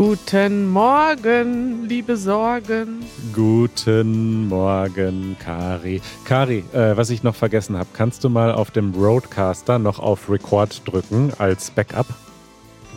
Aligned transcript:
Guten 0.00 0.70
Morgen, 0.70 1.84
liebe 1.86 2.16
Sorgen. 2.16 3.04
Guten 3.34 4.48
Morgen, 4.48 5.36
Kari. 5.38 6.00
Kari, 6.24 6.64
äh, 6.72 6.96
was 6.96 7.10
ich 7.10 7.22
noch 7.22 7.34
vergessen 7.34 7.76
habe, 7.76 7.90
kannst 7.92 8.24
du 8.24 8.30
mal 8.30 8.50
auf 8.50 8.70
dem 8.70 8.94
Roadcaster 8.94 9.78
noch 9.78 9.98
auf 9.98 10.30
Record 10.30 10.90
drücken 10.90 11.34
als 11.36 11.70
Backup? 11.70 12.06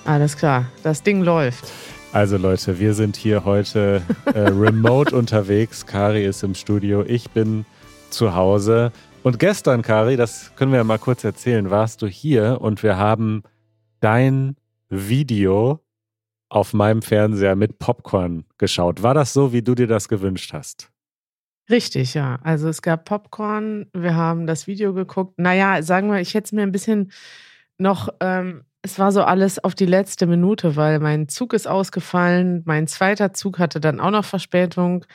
Alles 0.06 0.38
klar, 0.38 0.68
das 0.84 1.04
Ding 1.04 1.24
läuft. 1.24 1.66
Also 2.14 2.38
Leute, 2.38 2.80
wir 2.80 2.94
sind 2.94 3.18
hier 3.18 3.44
heute 3.44 4.02
äh, 4.34 4.40
remote 4.40 5.14
unterwegs. 5.14 5.86
Kari 5.86 6.26
ist 6.26 6.42
im 6.42 6.56
Studio, 6.56 7.04
ich 7.06 7.30
bin 7.32 7.66
zu 8.12 8.34
Hause. 8.34 8.94
Und 9.24 9.40
gestern, 9.40 9.82
Kari, 9.82 10.16
das 10.16 10.54
können 10.56 10.72
wir 10.72 10.78
ja 10.78 10.86
mal 10.86 11.00
kurz 11.00 11.26
erzählen, 11.26 11.70
warst 11.70 12.02
du 12.02 12.08
hier 12.08 12.60
und 12.62 12.82
wir 12.82 12.96
haben 12.96 13.44
dein 14.00 14.56
Video 14.88 15.83
auf 16.54 16.74
meinem 16.74 17.02
Fernseher 17.02 17.56
mit 17.56 17.80
Popcorn 17.80 18.46
geschaut. 18.60 19.02
War 19.02 19.16
das 19.16 19.34
so, 19.34 19.54
wie 19.54 19.64
du 19.64 19.74
dir 19.74 19.88
das 19.88 20.08
gewünscht 20.08 20.54
hast? 20.54 20.92
Richtig, 21.70 22.14
ja. 22.14 22.40
Also 22.44 22.70
es 22.70 22.84
gab 22.84 23.06
Popcorn, 23.06 23.88
wir 23.94 24.16
haben 24.16 24.46
das 24.46 24.68
Video 24.68 24.94
geguckt. 24.94 25.40
Naja, 25.40 25.82
sagen 25.82 26.12
wir, 26.12 26.20
ich 26.20 26.36
hätte 26.36 26.46
es 26.46 26.52
mir 26.52 26.62
ein 26.62 26.72
bisschen 26.72 27.12
noch, 27.80 28.10
ähm, 28.20 28.66
es 28.84 29.00
war 29.00 29.12
so 29.12 29.24
alles 29.24 29.64
auf 29.64 29.74
die 29.74 29.88
letzte 29.88 30.28
Minute, 30.28 30.76
weil 30.76 31.00
mein 31.00 31.28
Zug 31.28 31.54
ist 31.54 31.68
ausgefallen, 31.68 32.62
mein 32.66 32.86
zweiter 32.86 33.34
Zug 33.34 33.58
hatte 33.58 33.80
dann 33.80 34.00
auch 34.00 34.12
noch 34.12 34.26
Verspätung. 34.26 35.06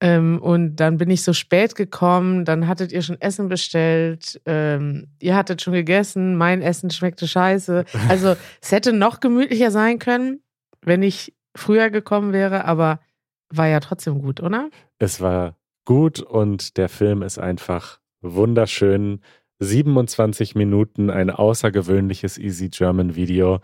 Ähm, 0.00 0.42
und 0.42 0.76
dann 0.76 0.96
bin 0.96 1.10
ich 1.10 1.22
so 1.22 1.32
spät 1.32 1.76
gekommen, 1.76 2.44
dann 2.44 2.66
hattet 2.66 2.90
ihr 2.90 3.02
schon 3.02 3.20
Essen 3.20 3.48
bestellt, 3.48 4.40
ähm, 4.46 5.06
ihr 5.20 5.36
hattet 5.36 5.62
schon 5.62 5.74
gegessen, 5.74 6.36
mein 6.36 6.60
Essen 6.60 6.90
schmeckte 6.90 7.28
scheiße. 7.28 7.84
Also 8.08 8.34
es 8.60 8.72
hätte 8.72 8.92
noch 8.92 9.20
gemütlicher 9.20 9.70
sein 9.70 10.00
können 10.00 10.40
wenn 10.84 11.02
ich 11.02 11.34
früher 11.54 11.90
gekommen 11.90 12.32
wäre, 12.32 12.64
aber 12.64 13.00
war 13.48 13.68
ja 13.68 13.80
trotzdem 13.80 14.20
gut, 14.20 14.40
oder? 14.40 14.70
Es 14.98 15.20
war 15.20 15.56
gut 15.84 16.20
und 16.20 16.76
der 16.76 16.88
Film 16.88 17.22
ist 17.22 17.38
einfach 17.38 18.00
wunderschön. 18.20 19.20
27 19.60 20.54
Minuten, 20.54 21.10
ein 21.10 21.30
außergewöhnliches 21.30 22.38
Easy 22.38 22.68
German 22.68 23.14
Video. 23.14 23.60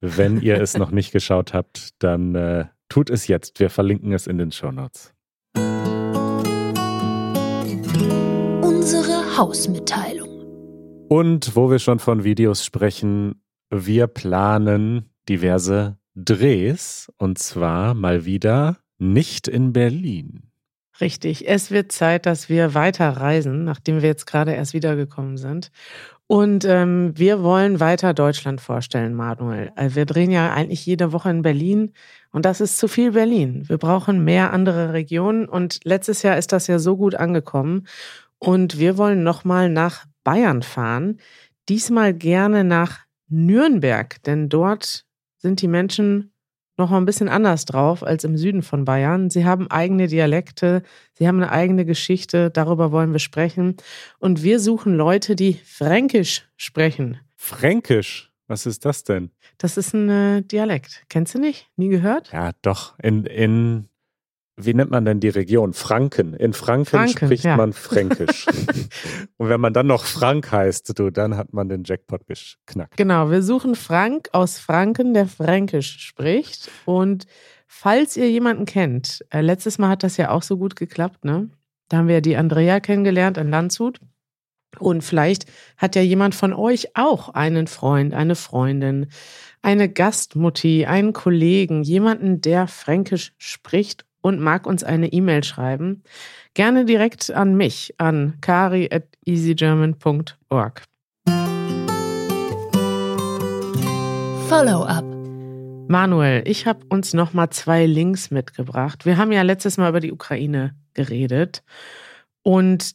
Wenn 0.00 0.40
ihr 0.40 0.60
es 0.60 0.76
noch 0.76 0.90
nicht 0.90 1.12
geschaut 1.12 1.54
habt, 1.54 2.02
dann 2.02 2.34
äh, 2.34 2.66
tut 2.88 3.10
es 3.10 3.26
jetzt. 3.26 3.58
Wir 3.58 3.70
verlinken 3.70 4.12
es 4.12 4.26
in 4.26 4.38
den 4.38 4.52
Show 4.52 4.70
Notes. 4.70 5.12
Unsere 8.62 9.36
Hausmitteilung. 9.36 10.28
Und 11.08 11.56
wo 11.56 11.70
wir 11.70 11.80
schon 11.80 11.98
von 11.98 12.22
Videos 12.22 12.64
sprechen, 12.64 13.42
wir 13.70 14.06
planen 14.06 15.10
diverse 15.28 15.99
Drehs 16.14 17.10
und 17.18 17.38
zwar 17.38 17.94
mal 17.94 18.24
wieder 18.24 18.78
nicht 18.98 19.48
in 19.48 19.72
Berlin. 19.72 20.50
Richtig, 21.00 21.48
es 21.48 21.70
wird 21.70 21.92
Zeit, 21.92 22.26
dass 22.26 22.48
wir 22.48 22.74
weiter 22.74 23.08
reisen, 23.08 23.64
nachdem 23.64 24.02
wir 24.02 24.08
jetzt 24.08 24.26
gerade 24.26 24.52
erst 24.52 24.74
wiedergekommen 24.74 25.38
sind. 25.38 25.70
Und 26.26 26.64
ähm, 26.64 27.12
wir 27.16 27.42
wollen 27.42 27.80
weiter 27.80 28.14
Deutschland 28.14 28.60
vorstellen, 28.60 29.14
Manuel. 29.14 29.72
Äh, 29.76 29.90
wir 29.94 30.04
drehen 30.04 30.30
ja 30.30 30.52
eigentlich 30.52 30.86
jede 30.86 31.12
Woche 31.12 31.30
in 31.30 31.42
Berlin 31.42 31.92
und 32.30 32.44
das 32.44 32.60
ist 32.60 32.78
zu 32.78 32.86
viel 32.86 33.12
Berlin. 33.12 33.68
Wir 33.68 33.78
brauchen 33.78 34.22
mehr 34.22 34.52
andere 34.52 34.92
Regionen 34.92 35.48
und 35.48 35.80
letztes 35.84 36.22
Jahr 36.22 36.38
ist 36.38 36.52
das 36.52 36.66
ja 36.66 36.78
so 36.78 36.96
gut 36.96 37.14
angekommen 37.14 37.88
und 38.38 38.78
wir 38.78 38.96
wollen 38.96 39.22
nochmal 39.22 39.70
nach 39.70 40.04
Bayern 40.22 40.62
fahren. 40.62 41.18
Diesmal 41.68 42.14
gerne 42.14 42.62
nach 42.62 43.00
Nürnberg, 43.28 44.22
denn 44.22 44.48
dort 44.48 45.06
sind 45.40 45.60
die 45.62 45.68
Menschen 45.68 46.32
noch 46.76 46.90
mal 46.90 46.96
ein 46.96 47.06
bisschen 47.06 47.28
anders 47.28 47.66
drauf 47.66 48.02
als 48.02 48.24
im 48.24 48.36
Süden 48.36 48.62
von 48.62 48.84
Bayern. 48.84 49.28
Sie 49.30 49.44
haben 49.44 49.70
eigene 49.70 50.06
Dialekte, 50.06 50.82
sie 51.12 51.28
haben 51.28 51.36
eine 51.36 51.52
eigene 51.52 51.84
Geschichte, 51.84 52.50
darüber 52.50 52.90
wollen 52.90 53.12
wir 53.12 53.18
sprechen. 53.18 53.76
Und 54.18 54.42
wir 54.42 54.60
suchen 54.60 54.96
Leute, 54.96 55.36
die 55.36 55.54
Fränkisch 55.54 56.48
sprechen. 56.56 57.18
Fränkisch? 57.36 58.32
Was 58.46 58.66
ist 58.66 58.84
das 58.84 59.04
denn? 59.04 59.30
Das 59.58 59.76
ist 59.76 59.94
ein 59.94 60.08
äh, 60.08 60.42
Dialekt. 60.42 61.04
Kennst 61.08 61.34
du 61.34 61.38
nicht? 61.38 61.68
Nie 61.76 61.88
gehört? 61.88 62.32
Ja, 62.32 62.50
doch. 62.62 62.98
In, 62.98 63.24
in 63.24 63.88
wie 64.64 64.74
nennt 64.74 64.90
man 64.90 65.04
denn 65.04 65.20
die 65.20 65.28
Region? 65.28 65.72
Franken. 65.72 66.34
In 66.34 66.52
Franken, 66.52 66.86
Franken 66.86 67.26
spricht 67.26 67.44
ja. 67.44 67.56
man 67.56 67.72
Fränkisch. 67.72 68.46
und 69.36 69.48
wenn 69.48 69.60
man 69.60 69.72
dann 69.72 69.86
noch 69.86 70.04
Frank 70.04 70.50
heißt, 70.50 70.98
du, 70.98 71.10
dann 71.10 71.36
hat 71.36 71.52
man 71.52 71.68
den 71.68 71.84
Jackpot 71.84 72.22
geknackt. 72.26 72.96
Genau, 72.96 73.30
wir 73.30 73.42
suchen 73.42 73.74
Frank 73.74 74.28
aus 74.32 74.58
Franken, 74.58 75.14
der 75.14 75.26
Fränkisch 75.26 75.98
spricht. 76.00 76.70
Und 76.84 77.26
falls 77.66 78.16
ihr 78.16 78.30
jemanden 78.30 78.64
kennt, 78.64 79.24
äh, 79.30 79.40
letztes 79.40 79.78
Mal 79.78 79.88
hat 79.88 80.02
das 80.02 80.16
ja 80.16 80.30
auch 80.30 80.42
so 80.42 80.56
gut 80.56 80.76
geklappt, 80.76 81.24
ne? 81.24 81.50
Da 81.88 81.98
haben 81.98 82.08
wir 82.08 82.20
die 82.20 82.36
Andrea 82.36 82.78
kennengelernt 82.80 83.36
in 83.36 83.50
Landshut. 83.50 84.00
Und 84.78 85.02
vielleicht 85.02 85.46
hat 85.76 85.96
ja 85.96 86.02
jemand 86.02 86.36
von 86.36 86.52
euch 86.52 86.96
auch 86.96 87.30
einen 87.30 87.66
Freund, 87.66 88.14
eine 88.14 88.36
Freundin, 88.36 89.08
eine 89.62 89.88
Gastmutti, 89.88 90.86
einen 90.86 91.12
Kollegen, 91.12 91.82
jemanden, 91.82 92.40
der 92.40 92.68
Fränkisch 92.68 93.32
spricht 93.38 94.04
und 94.22 94.40
mag 94.40 94.66
uns 94.66 94.84
eine 94.84 95.12
E-Mail 95.12 95.44
schreiben, 95.44 96.02
gerne 96.54 96.84
direkt 96.84 97.30
an 97.30 97.56
mich, 97.56 97.94
an 97.98 98.34
kari 98.40 98.88
at 98.92 99.04
easygerman.org. 99.24 100.82
Follow-up. 104.48 105.04
Manuel, 105.88 106.42
ich 106.46 106.66
habe 106.66 106.84
uns 106.88 107.14
noch 107.14 107.32
mal 107.32 107.50
zwei 107.50 107.86
Links 107.86 108.30
mitgebracht. 108.30 109.06
Wir 109.06 109.16
haben 109.16 109.32
ja 109.32 109.42
letztes 109.42 109.76
Mal 109.76 109.88
über 109.88 110.00
die 110.00 110.12
Ukraine 110.12 110.76
geredet 110.94 111.62
und 112.42 112.94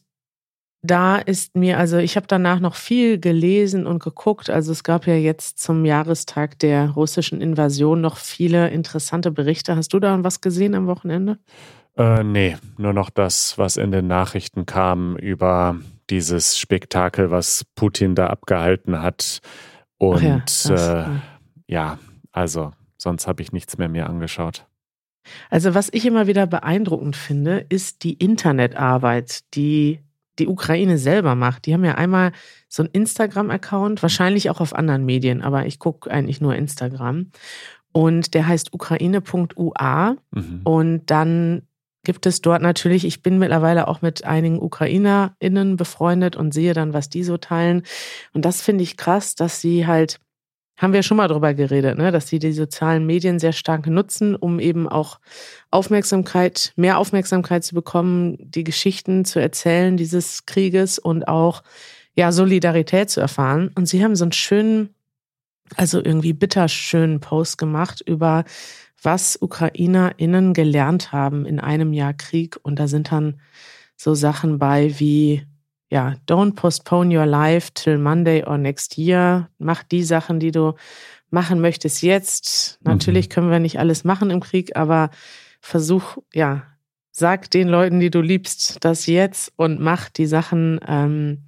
da 0.82 1.16
ist 1.16 1.56
mir, 1.56 1.78
also 1.78 1.96
ich 1.98 2.16
habe 2.16 2.26
danach 2.26 2.60
noch 2.60 2.74
viel 2.74 3.18
gelesen 3.18 3.86
und 3.86 4.02
geguckt. 4.02 4.50
Also 4.50 4.72
es 4.72 4.84
gab 4.84 5.06
ja 5.06 5.14
jetzt 5.14 5.58
zum 5.58 5.84
Jahrestag 5.84 6.58
der 6.58 6.90
russischen 6.90 7.40
Invasion 7.40 8.00
noch 8.00 8.16
viele 8.16 8.68
interessante 8.70 9.30
Berichte. 9.30 9.76
Hast 9.76 9.92
du 9.92 9.98
da 9.98 10.22
was 10.22 10.40
gesehen 10.40 10.74
am 10.74 10.86
Wochenende? 10.86 11.38
Äh, 11.96 12.22
nee, 12.22 12.56
nur 12.76 12.92
noch 12.92 13.10
das, 13.10 13.58
was 13.58 13.76
in 13.76 13.90
den 13.90 14.06
Nachrichten 14.06 14.66
kam 14.66 15.16
über 15.16 15.76
dieses 16.10 16.58
Spektakel, 16.58 17.30
was 17.30 17.64
Putin 17.74 18.14
da 18.14 18.28
abgehalten 18.28 19.00
hat. 19.02 19.40
Und 19.98 20.22
ja, 20.22 20.38
das, 20.38 20.70
äh, 20.70 21.06
ja, 21.66 21.98
also 22.32 22.72
sonst 22.98 23.26
habe 23.26 23.42
ich 23.42 23.52
nichts 23.52 23.78
mehr 23.78 23.88
mir 23.88 24.08
angeschaut. 24.08 24.66
Also 25.50 25.74
was 25.74 25.88
ich 25.92 26.06
immer 26.06 26.26
wieder 26.26 26.46
beeindruckend 26.46 27.16
finde, 27.16 27.64
ist 27.68 28.04
die 28.04 28.12
Internetarbeit, 28.12 29.54
die 29.54 30.00
die 30.38 30.48
Ukraine 30.48 30.98
selber 30.98 31.34
macht. 31.34 31.66
Die 31.66 31.74
haben 31.74 31.84
ja 31.84 31.94
einmal 31.94 32.32
so 32.68 32.82
einen 32.82 32.90
Instagram-Account, 32.92 34.02
wahrscheinlich 34.02 34.50
auch 34.50 34.60
auf 34.60 34.74
anderen 34.74 35.04
Medien, 35.04 35.42
aber 35.42 35.66
ich 35.66 35.78
gucke 35.78 36.10
eigentlich 36.10 36.40
nur 36.40 36.54
Instagram. 36.54 37.30
Und 37.92 38.34
der 38.34 38.46
heißt 38.46 38.74
ukraine.ua. 38.74 40.16
Mhm. 40.30 40.60
Und 40.64 41.06
dann 41.06 41.62
gibt 42.04 42.26
es 42.26 42.40
dort 42.40 42.62
natürlich, 42.62 43.04
ich 43.04 43.22
bin 43.22 43.38
mittlerweile 43.38 43.88
auch 43.88 44.00
mit 44.00 44.24
einigen 44.24 44.60
UkrainerInnen 44.60 45.76
befreundet 45.76 46.36
und 46.36 46.54
sehe 46.54 46.72
dann, 46.72 46.92
was 46.92 47.08
die 47.08 47.24
so 47.24 47.36
teilen. 47.36 47.82
Und 48.32 48.44
das 48.44 48.62
finde 48.62 48.84
ich 48.84 48.96
krass, 48.96 49.34
dass 49.34 49.60
sie 49.60 49.86
halt 49.86 50.20
haben 50.76 50.92
wir 50.92 51.02
schon 51.02 51.16
mal 51.16 51.28
drüber 51.28 51.54
geredet, 51.54 51.96
ne? 51.96 52.12
dass 52.12 52.28
sie 52.28 52.38
die 52.38 52.52
sozialen 52.52 53.06
Medien 53.06 53.38
sehr 53.38 53.52
stark 53.52 53.86
nutzen, 53.86 54.36
um 54.36 54.60
eben 54.60 54.88
auch 54.88 55.18
Aufmerksamkeit, 55.70 56.72
mehr 56.76 56.98
Aufmerksamkeit 56.98 57.64
zu 57.64 57.74
bekommen, 57.74 58.36
die 58.38 58.64
Geschichten 58.64 59.24
zu 59.24 59.40
erzählen 59.40 59.96
dieses 59.96 60.44
Krieges 60.44 60.98
und 60.98 61.28
auch 61.28 61.62
ja 62.14 62.30
Solidarität 62.30 63.10
zu 63.10 63.20
erfahren. 63.20 63.70
Und 63.74 63.86
sie 63.86 64.04
haben 64.04 64.16
so 64.16 64.24
einen 64.24 64.32
schönen, 64.32 64.94
also 65.76 65.98
irgendwie 66.02 66.34
bitterschönen 66.34 67.20
Post 67.20 67.58
gemacht 67.58 68.02
über 68.04 68.44
was 69.02 69.38
UkrainerInnen 69.40 70.52
gelernt 70.52 71.12
haben 71.12 71.46
in 71.46 71.60
einem 71.60 71.92
Jahr 71.92 72.14
Krieg. 72.14 72.58
Und 72.62 72.78
da 72.78 72.86
sind 72.86 73.12
dann 73.12 73.40
so 73.96 74.14
Sachen 74.14 74.58
bei 74.58 74.98
wie 74.98 75.46
ja, 75.88 76.14
don't 76.28 76.54
postpone 76.54 77.16
your 77.16 77.26
life 77.26 77.70
till 77.74 77.98
Monday 77.98 78.44
or 78.44 78.58
next 78.58 78.98
year. 78.98 79.48
Mach 79.58 79.82
die 79.82 80.02
Sachen, 80.02 80.40
die 80.40 80.50
du 80.50 80.74
machen 81.30 81.60
möchtest 81.60 82.02
jetzt. 82.02 82.78
Natürlich 82.82 83.28
mhm. 83.28 83.32
können 83.32 83.50
wir 83.50 83.60
nicht 83.60 83.78
alles 83.78 84.04
machen 84.04 84.30
im 84.30 84.40
Krieg, 84.40 84.76
aber 84.76 85.10
versuch, 85.60 86.18
ja, 86.32 86.62
sag 87.10 87.50
den 87.50 87.68
Leuten, 87.68 88.00
die 88.00 88.10
du 88.10 88.20
liebst, 88.20 88.84
das 88.84 89.06
jetzt 89.06 89.52
und 89.56 89.80
mach 89.80 90.10
die 90.10 90.26
Sachen, 90.26 90.80
ähm, 90.86 91.44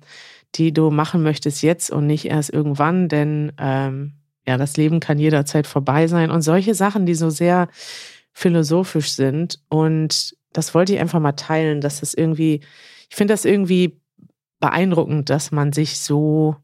die 0.54 0.72
du 0.72 0.90
machen 0.90 1.22
möchtest 1.22 1.62
jetzt 1.62 1.90
und 1.90 2.06
nicht 2.06 2.24
erst 2.24 2.50
irgendwann, 2.50 3.08
denn 3.08 3.52
ähm, 3.58 4.14
ja, 4.46 4.56
das 4.56 4.78
Leben 4.78 4.98
kann 4.98 5.18
jederzeit 5.18 5.66
vorbei 5.66 6.06
sein 6.06 6.30
und 6.30 6.40
solche 6.40 6.74
Sachen, 6.74 7.04
die 7.04 7.14
so 7.14 7.28
sehr 7.28 7.68
philosophisch 8.32 9.10
sind 9.10 9.60
und 9.68 10.34
das 10.52 10.74
wollte 10.74 10.94
ich 10.94 11.00
einfach 11.00 11.20
mal 11.20 11.32
teilen, 11.32 11.82
dass 11.82 12.00
das 12.00 12.14
irgendwie, 12.14 12.62
ich 13.10 13.16
finde 13.16 13.34
das 13.34 13.44
irgendwie 13.44 13.97
beeindruckend, 14.60 15.30
dass 15.30 15.50
man 15.52 15.72
sich 15.72 16.00
so, 16.00 16.56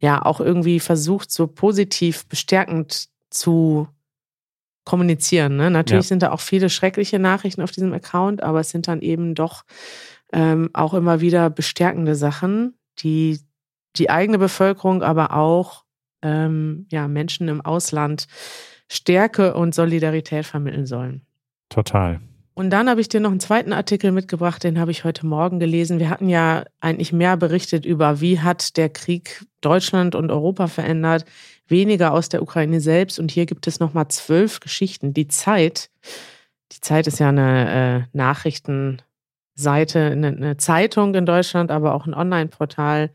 ja, 0.00 0.24
auch 0.24 0.40
irgendwie 0.40 0.80
versucht, 0.80 1.30
so 1.30 1.46
positiv 1.46 2.26
bestärkend 2.26 3.08
zu 3.30 3.88
kommunizieren. 4.84 5.56
Ne? 5.56 5.70
Natürlich 5.70 6.06
ja. 6.06 6.08
sind 6.08 6.22
da 6.22 6.32
auch 6.32 6.40
viele 6.40 6.70
schreckliche 6.70 7.18
Nachrichten 7.18 7.62
auf 7.62 7.70
diesem 7.70 7.92
Account, 7.92 8.42
aber 8.42 8.60
es 8.60 8.70
sind 8.70 8.88
dann 8.88 9.00
eben 9.00 9.34
doch 9.34 9.64
ähm, 10.32 10.70
auch 10.72 10.94
immer 10.94 11.20
wieder 11.20 11.50
bestärkende 11.50 12.14
Sachen, 12.14 12.78
die 13.00 13.40
die 13.96 14.10
eigene 14.10 14.38
Bevölkerung, 14.38 15.02
aber 15.02 15.36
auch 15.36 15.84
ähm, 16.22 16.86
ja, 16.90 17.08
Menschen 17.08 17.48
im 17.48 17.60
Ausland 17.60 18.26
Stärke 18.88 19.54
und 19.54 19.74
Solidarität 19.74 20.46
vermitteln 20.46 20.86
sollen. 20.86 21.22
Total. 21.68 22.20
Und 22.60 22.68
dann 22.68 22.90
habe 22.90 23.00
ich 23.00 23.08
dir 23.08 23.20
noch 23.20 23.30
einen 23.30 23.40
zweiten 23.40 23.72
Artikel 23.72 24.12
mitgebracht, 24.12 24.62
den 24.62 24.78
habe 24.78 24.90
ich 24.90 25.04
heute 25.04 25.24
Morgen 25.24 25.60
gelesen. 25.60 25.98
Wir 25.98 26.10
hatten 26.10 26.28
ja 26.28 26.64
eigentlich 26.78 27.10
mehr 27.10 27.38
berichtet 27.38 27.86
über, 27.86 28.20
wie 28.20 28.40
hat 28.40 28.76
der 28.76 28.90
Krieg 28.90 29.46
Deutschland 29.62 30.14
und 30.14 30.30
Europa 30.30 30.66
verändert, 30.66 31.24
weniger 31.68 32.12
aus 32.12 32.28
der 32.28 32.42
Ukraine 32.42 32.82
selbst. 32.82 33.18
Und 33.18 33.30
hier 33.30 33.46
gibt 33.46 33.66
es 33.66 33.80
nochmal 33.80 34.08
zwölf 34.08 34.60
Geschichten. 34.60 35.14
Die 35.14 35.26
Zeit, 35.26 35.88
die 36.72 36.82
Zeit 36.82 37.06
ist 37.06 37.18
ja 37.18 37.30
eine 37.30 38.08
äh, 38.12 38.14
Nachrichtenseite, 38.14 39.00
eine, 40.10 40.26
eine 40.26 40.56
Zeitung 40.58 41.14
in 41.14 41.24
Deutschland, 41.24 41.70
aber 41.70 41.94
auch 41.94 42.04
ein 42.04 42.12
Online-Portal, 42.12 43.08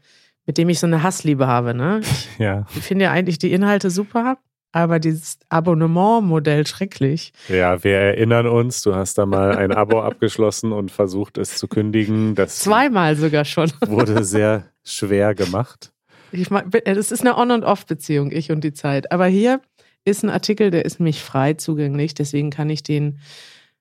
mit 0.48 0.58
dem 0.58 0.70
ich 0.70 0.80
so 0.80 0.88
eine 0.88 1.04
Hassliebe 1.04 1.46
habe. 1.46 1.76
Ne? 1.76 2.02
Ich 2.40 2.40
ja. 2.40 2.64
finde 2.66 3.06
ja 3.06 3.12
eigentlich 3.12 3.38
die 3.38 3.54
Inhalte 3.54 3.92
super, 3.92 4.40
aber 4.76 5.00
dieses 5.00 5.40
Abonnement-Modell 5.48 6.68
schrecklich. 6.68 7.32
Ja, 7.48 7.82
wir 7.86 7.96
erinnern 7.96 8.46
uns, 8.46 8.82
du 8.82 8.94
hast 8.94 9.18
da 9.18 9.26
mal 9.26 9.56
ein 9.56 9.72
Abo 9.74 10.02
abgeschlossen 10.02 10.74
und 10.74 10.92
versucht 10.92 11.38
es 11.38 11.56
zu 11.56 11.70
kündigen. 11.70 12.36
Das 12.36 12.60
Zweimal 12.60 13.16
sogar 13.16 13.46
schon. 13.46 13.72
Wurde 13.88 14.26
sehr 14.26 14.66
schwer 14.84 15.34
gemacht. 15.34 15.94
Ich 16.34 16.52
mein, 16.52 16.70
das 16.84 17.14
ist 17.14 17.22
eine 17.22 17.38
On- 17.38 17.52
und 17.52 17.64
Off-Beziehung, 17.64 18.32
ich 18.34 18.52
und 18.52 18.66
die 18.66 18.74
Zeit. 18.74 19.14
Aber 19.14 19.28
hier 19.28 19.62
ist 20.04 20.24
ein 20.24 20.30
Artikel, 20.30 20.72
der 20.72 20.84
ist 20.84 21.00
nämlich 21.00 21.24
frei 21.24 21.54
zugänglich, 21.54 22.14
deswegen 22.14 22.50
kann 22.50 22.70
ich 22.70 22.84
den 22.84 23.20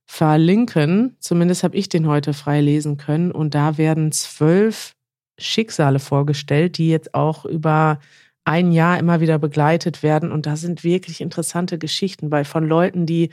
verlinken. 0.07 1.17
Zumindest 1.19 1.65
habe 1.65 1.77
ich 1.77 1.89
den 1.89 2.07
heute 2.07 2.35
frei 2.35 2.61
lesen 2.61 2.99
können. 2.99 3.33
Und 3.33 3.57
da 3.57 3.79
werden 3.79 4.13
zwölf 4.13 4.95
Schicksale 5.39 5.99
vorgestellt, 5.99 6.79
die 6.79 6.89
jetzt 6.89 7.15
auch 7.15 7.45
über 7.47 7.99
ein 8.45 8.73
Jahr 8.73 8.99
immer 8.99 9.21
wieder 9.21 9.39
begleitet 9.39 10.03
werden. 10.03 10.33
Und 10.33 10.47
da 10.47 10.57
sind 10.57 10.85
wirklich 10.85 11.21
interessante 11.21 11.79
Geschichten 11.79 12.31
bei 12.31 12.45
von 12.45 12.67
Leuten, 12.67 13.07
die 13.07 13.31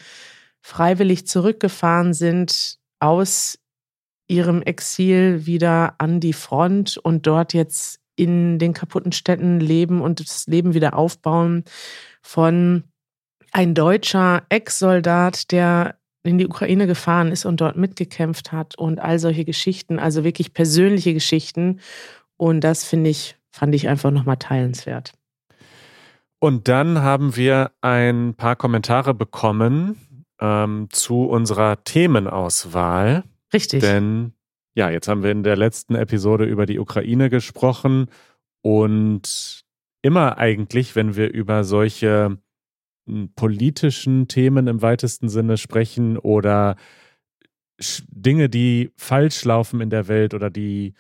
freiwillig 0.61 1.27
zurückgefahren 1.27 2.13
sind 2.13 2.77
aus 2.99 3.57
ihrem 4.27 4.61
Exil 4.61 5.45
wieder 5.45 5.95
an 5.97 6.19
die 6.19 6.33
Front 6.33 6.97
und 6.97 7.27
dort 7.27 7.53
jetzt 7.53 7.99
in 8.15 8.59
den 8.59 8.73
kaputten 8.73 9.11
Städten 9.11 9.59
leben 9.59 10.01
und 10.01 10.19
das 10.19 10.47
Leben 10.47 10.73
wieder 10.73 10.95
aufbauen. 10.95 11.65
Von 12.21 12.83
ein 13.51 13.73
deutscher 13.73 14.43
Ex-Soldat, 14.49 15.51
der 15.51 15.95
in 16.23 16.37
die 16.37 16.45
Ukraine 16.45 16.87
gefahren 16.87 17.31
ist 17.31 17.45
und 17.45 17.61
dort 17.61 17.75
mitgekämpft 17.77 18.51
hat 18.51 18.77
und 18.77 18.99
all 18.99 19.19
solche 19.19 19.43
Geschichten, 19.43 19.99
also 19.99 20.23
wirklich 20.23 20.53
persönliche 20.53 21.13
Geschichten. 21.13 21.79
Und 22.37 22.61
das 22.63 22.83
finde 22.83 23.09
ich 23.09 23.35
fand 23.51 23.75
ich 23.75 23.88
einfach 23.88 24.12
nochmal 24.12 24.38
teilenswert. 24.38 25.13
Und 26.39 26.68
dann 26.68 27.01
haben 27.01 27.36
wir 27.36 27.71
ein 27.81 28.33
paar 28.33 28.56
Kommentare 28.56 29.13
bekommen 29.13 29.98
ähm, 30.39 30.88
zu 30.89 31.25
unserer 31.25 31.83
Themenauswahl. 31.83 33.24
Richtig. 33.53 33.81
Denn 33.81 34.33
ja, 34.74 34.89
jetzt 34.89 35.07
haben 35.07 35.21
wir 35.21 35.31
in 35.31 35.44
der 35.44 35.57
letzten 35.57 35.95
Episode 35.95 36.45
über 36.45 36.65
die 36.65 36.80
Ukraine 36.80 37.30
gesprochen 37.30 38.07
und 38.62 39.63
immer 40.01 40.38
eigentlich, 40.38 40.95
wenn 40.95 41.15
wir 41.15 41.31
über 41.31 41.63
solche 41.63 42.38
hm, 43.07 43.33
politischen 43.36 44.27
Themen 44.27 44.68
im 44.68 44.81
weitesten 44.81 45.30
Sinne 45.30 45.57
sprechen 45.57 46.18
oder 46.18 46.75
Dinge, 48.09 48.50
die 48.50 48.92
falsch 48.95 49.44
laufen 49.44 49.81
in 49.81 49.89
der 49.89 50.07
Welt 50.07 50.33
oder 50.33 50.50
die 50.50 50.94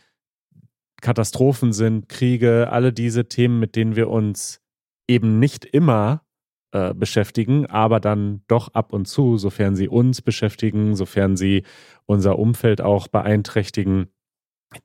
Katastrophen 1.01 1.73
sind, 1.73 2.09
Kriege, 2.09 2.69
alle 2.71 2.93
diese 2.93 3.27
Themen, 3.27 3.59
mit 3.59 3.75
denen 3.75 3.95
wir 3.95 4.09
uns 4.09 4.61
eben 5.07 5.39
nicht 5.39 5.65
immer 5.65 6.23
äh, 6.71 6.93
beschäftigen, 6.93 7.65
aber 7.65 7.99
dann 7.99 8.43
doch 8.47 8.73
ab 8.73 8.93
und 8.93 9.05
zu, 9.05 9.37
sofern 9.37 9.75
sie 9.75 9.89
uns 9.89 10.21
beschäftigen, 10.21 10.95
sofern 10.95 11.35
sie 11.35 11.63
unser 12.05 12.39
Umfeld 12.39 12.79
auch 12.81 13.07
beeinträchtigen, 13.07 14.07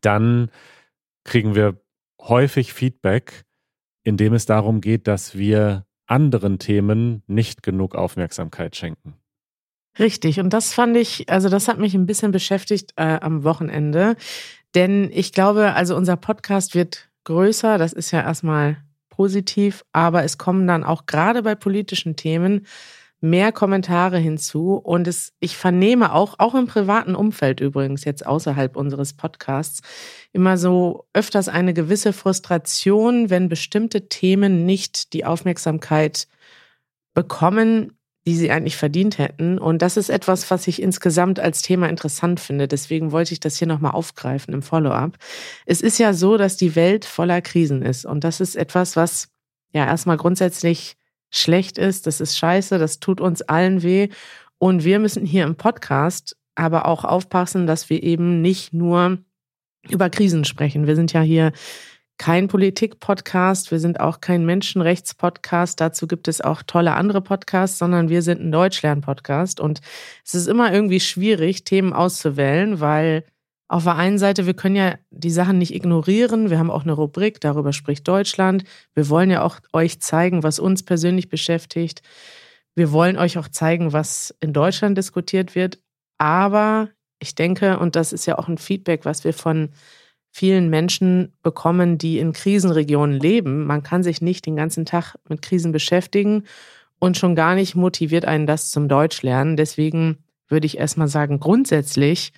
dann 0.01 0.51
kriegen 1.25 1.55
wir 1.55 1.81
häufig 2.21 2.73
Feedback, 2.73 3.45
in 4.03 4.17
dem 4.17 4.35
es 4.35 4.47
darum 4.47 4.81
geht, 4.81 5.07
dass 5.07 5.37
wir 5.37 5.87
anderen 6.07 6.59
Themen 6.59 7.23
nicht 7.27 7.63
genug 7.63 7.95
Aufmerksamkeit 7.95 8.77
schenken. 8.77 9.15
Richtig, 9.99 10.41
und 10.41 10.53
das 10.53 10.75
fand 10.75 10.97
ich, 10.97 11.29
also 11.31 11.49
das 11.49 11.69
hat 11.69 11.79
mich 11.79 11.95
ein 11.95 12.07
bisschen 12.07 12.31
beschäftigt 12.31 12.93
äh, 12.97 13.19
am 13.21 13.45
Wochenende, 13.45 14.17
denn 14.77 15.11
ich 15.13 15.33
glaube, 15.33 15.73
also 15.73 15.97
unser 15.97 16.17
Podcast 16.17 16.75
wird 16.75 17.09
größer, 17.25 17.79
das 17.79 17.93
ist 17.93 18.13
ja 18.13 18.23
erstmal 18.23 18.77
positiv, 19.09 19.85
aber 19.93 20.23
es 20.23 20.39
kommen 20.39 20.67
dann 20.67 20.85
auch 20.85 21.07
gerade 21.07 21.43
bei 21.43 21.55
politischen 21.55 22.17
Themen 22.17 22.67
mehr 23.21 23.51
Kommentare 23.51 24.19
hinzu. 24.19 24.75
Und 24.75 25.09
es, 25.09 25.33
ich 25.41 25.57
vernehme 25.57 26.13
auch, 26.13 26.35
auch 26.39 26.55
im 26.55 26.67
privaten 26.67 27.15
Umfeld 27.15 27.61
übrigens, 27.61 28.05
jetzt 28.05 28.27
außerhalb 28.27 28.77
unseres 28.77 29.15
Podcasts, 29.15 29.81
immer 30.33 30.59
so 30.59 31.07
öfters 31.15 31.49
eine 31.49 31.73
gewisse 31.73 32.13
Frustration, 32.13 33.31
wenn 33.31 33.49
bestimmte 33.49 34.09
Themen 34.09 34.67
nicht 34.67 35.15
die 35.15 35.25
Aufmerksamkeit 35.25 36.29
bekommen, 37.15 37.96
die 38.27 38.35
sie 38.35 38.51
eigentlich 38.51 38.77
verdient 38.77 39.19
hätten. 39.19 39.59
Und 39.59 39.83
das 39.83 39.97
ist 39.97 40.09
etwas, 40.09 40.51
was 40.51 40.67
ich 40.67 40.83
insgesamt 40.83 41.39
als 41.39 41.63
Thema 41.63 41.89
interessant 41.89 42.41
finde. 42.41 42.67
Deswegen 42.67 43.13
wollte 43.13 43.33
ich 43.33 43.41
das 43.41 43.57
hier 43.57 43.69
nochmal 43.69 43.93
aufgreifen 43.93 44.53
im 44.53 44.63
Follow-up. 44.63 45.17
Es 45.65 45.81
ist 45.81 45.99
ja 45.99 46.13
so, 46.13 46.37
dass 46.37 46.57
die 46.57 46.75
Welt 46.75 47.05
voller 47.05 47.41
Krisen 47.41 47.83
ist. 47.83 48.05
Und 48.05 48.25
das 48.25 48.41
ist 48.41 48.57
etwas, 48.57 48.97
was 48.97 49.29
ja 49.73 49.87
erstmal 49.87 50.17
grundsätzlich 50.17 50.97
schlecht 51.31 51.79
ist. 51.79 52.09
Das 52.09 52.21
ist 52.21 52.37
scheiße. 52.37 52.79
Das 52.79 52.99
tut 52.99 53.21
uns 53.21 53.43
allen 53.43 53.83
weh. 53.85 54.09
Und 54.59 54.85
wir 54.85 54.99
müssen 54.99 55.25
hier 55.25 55.45
im 55.45 55.55
Podcast 55.55 56.37
aber 56.57 56.87
auch 56.87 57.05
aufpassen, 57.05 57.67
dass 57.67 57.91
wir 57.91 58.03
eben 58.03 58.41
nicht 58.41 58.73
nur 58.73 59.19
über 59.89 60.11
Krisen 60.11 60.45
sprechen. 60.45 60.89
Wir 60.89 60.97
sind 60.97 61.13
ja 61.13 61.21
hier 61.21 61.53
kein 62.19 62.49
Politik-Podcast, 62.49 63.71
wir 63.71 63.79
sind 63.79 64.01
auch 64.01 64.21
kein 64.21 64.45
Menschenrechts-Podcast, 64.47 65.81
dazu 65.81 66.07
gibt 66.07 66.29
es 66.29 66.41
auch 66.41 66.63
tolle 66.63 66.95
andere 66.95 67.21
Podcasts, 67.21 67.79
sondern 67.79 68.09
wir 68.09 68.23
sind 68.23 68.41
ein 68.41 68.53
Deutschlern-Podcast. 68.53 69.61
Und 69.61 69.81
es 70.25 70.35
ist 70.35 70.47
immer 70.47 70.73
irgendwie 70.73 71.01
schwierig, 71.01 71.65
Themen 71.65 71.93
auszuwählen, 71.93 72.81
weil 72.81 73.25
auf 73.69 73.85
der 73.85 73.97
einen 73.97 74.19
Seite, 74.19 74.47
wir 74.47 74.55
können 74.55 74.77
ja 74.77 74.95
die 75.11 75.31
Sachen 75.31 75.59
nicht 75.59 75.75
ignorieren. 75.75 76.51
Wir 76.51 76.59
haben 76.59 76.71
auch 76.71 76.85
eine 76.85 76.93
Rubrik, 76.93 77.41
darüber 77.41 77.73
spricht 77.73 78.07
Deutschland. 78.07 78.65
Wir 78.95 79.09
wollen 79.09 79.31
ja 79.31 79.43
auch 79.43 79.59
euch 79.73 80.01
zeigen, 80.01 80.43
was 80.43 80.59
uns 80.59 80.85
persönlich 80.85 81.29
beschäftigt. 81.29 82.03
Wir 82.77 82.93
wollen 82.93 83.19
euch 83.19 83.39
auch 83.39 83.49
zeigen, 83.49 83.93
was 83.93 84.35
in 84.41 84.53
Deutschland 84.53 84.97
diskutiert 84.97 85.55
wird. 85.55 85.81
Aber 86.19 86.91
ich 87.19 87.35
denke, 87.35 87.79
und 87.79 87.97
das 87.97 88.13
ist 88.13 88.27
ja 88.27 88.39
auch 88.39 88.49
ein 88.49 88.59
Feedback, 88.59 89.05
was 89.05 89.25
wir 89.25 89.33
von 89.33 89.71
vielen 90.37 90.69
Menschen 90.69 91.33
bekommen, 91.43 91.97
die 91.97 92.19
in 92.19 92.35
Krisenregionen 92.35 93.19
leben. 93.19 93.65
Man 93.65 93.83
kann 93.83 94.03
sich 94.03 94.21
nicht 94.21 94.45
den 94.45 94.55
ganzen 94.55 94.85
Tag 94.85 95.15
mit 95.31 95.41
Krisen 95.41 95.73
beschäftigen 95.73 96.43
und 96.99 97.17
schon 97.17 97.35
gar 97.35 97.55
nicht 97.55 97.75
motiviert 97.75 98.27
einen 98.27 98.47
das 98.47 98.71
zum 98.71 98.87
Deutsch 98.87 99.23
lernen. 99.23 99.57
Deswegen 99.57 100.19
würde 100.47 100.67
ich 100.67 100.77
erstmal 100.77 101.09
sagen, 101.09 101.41
grundsätzlich 101.41 102.35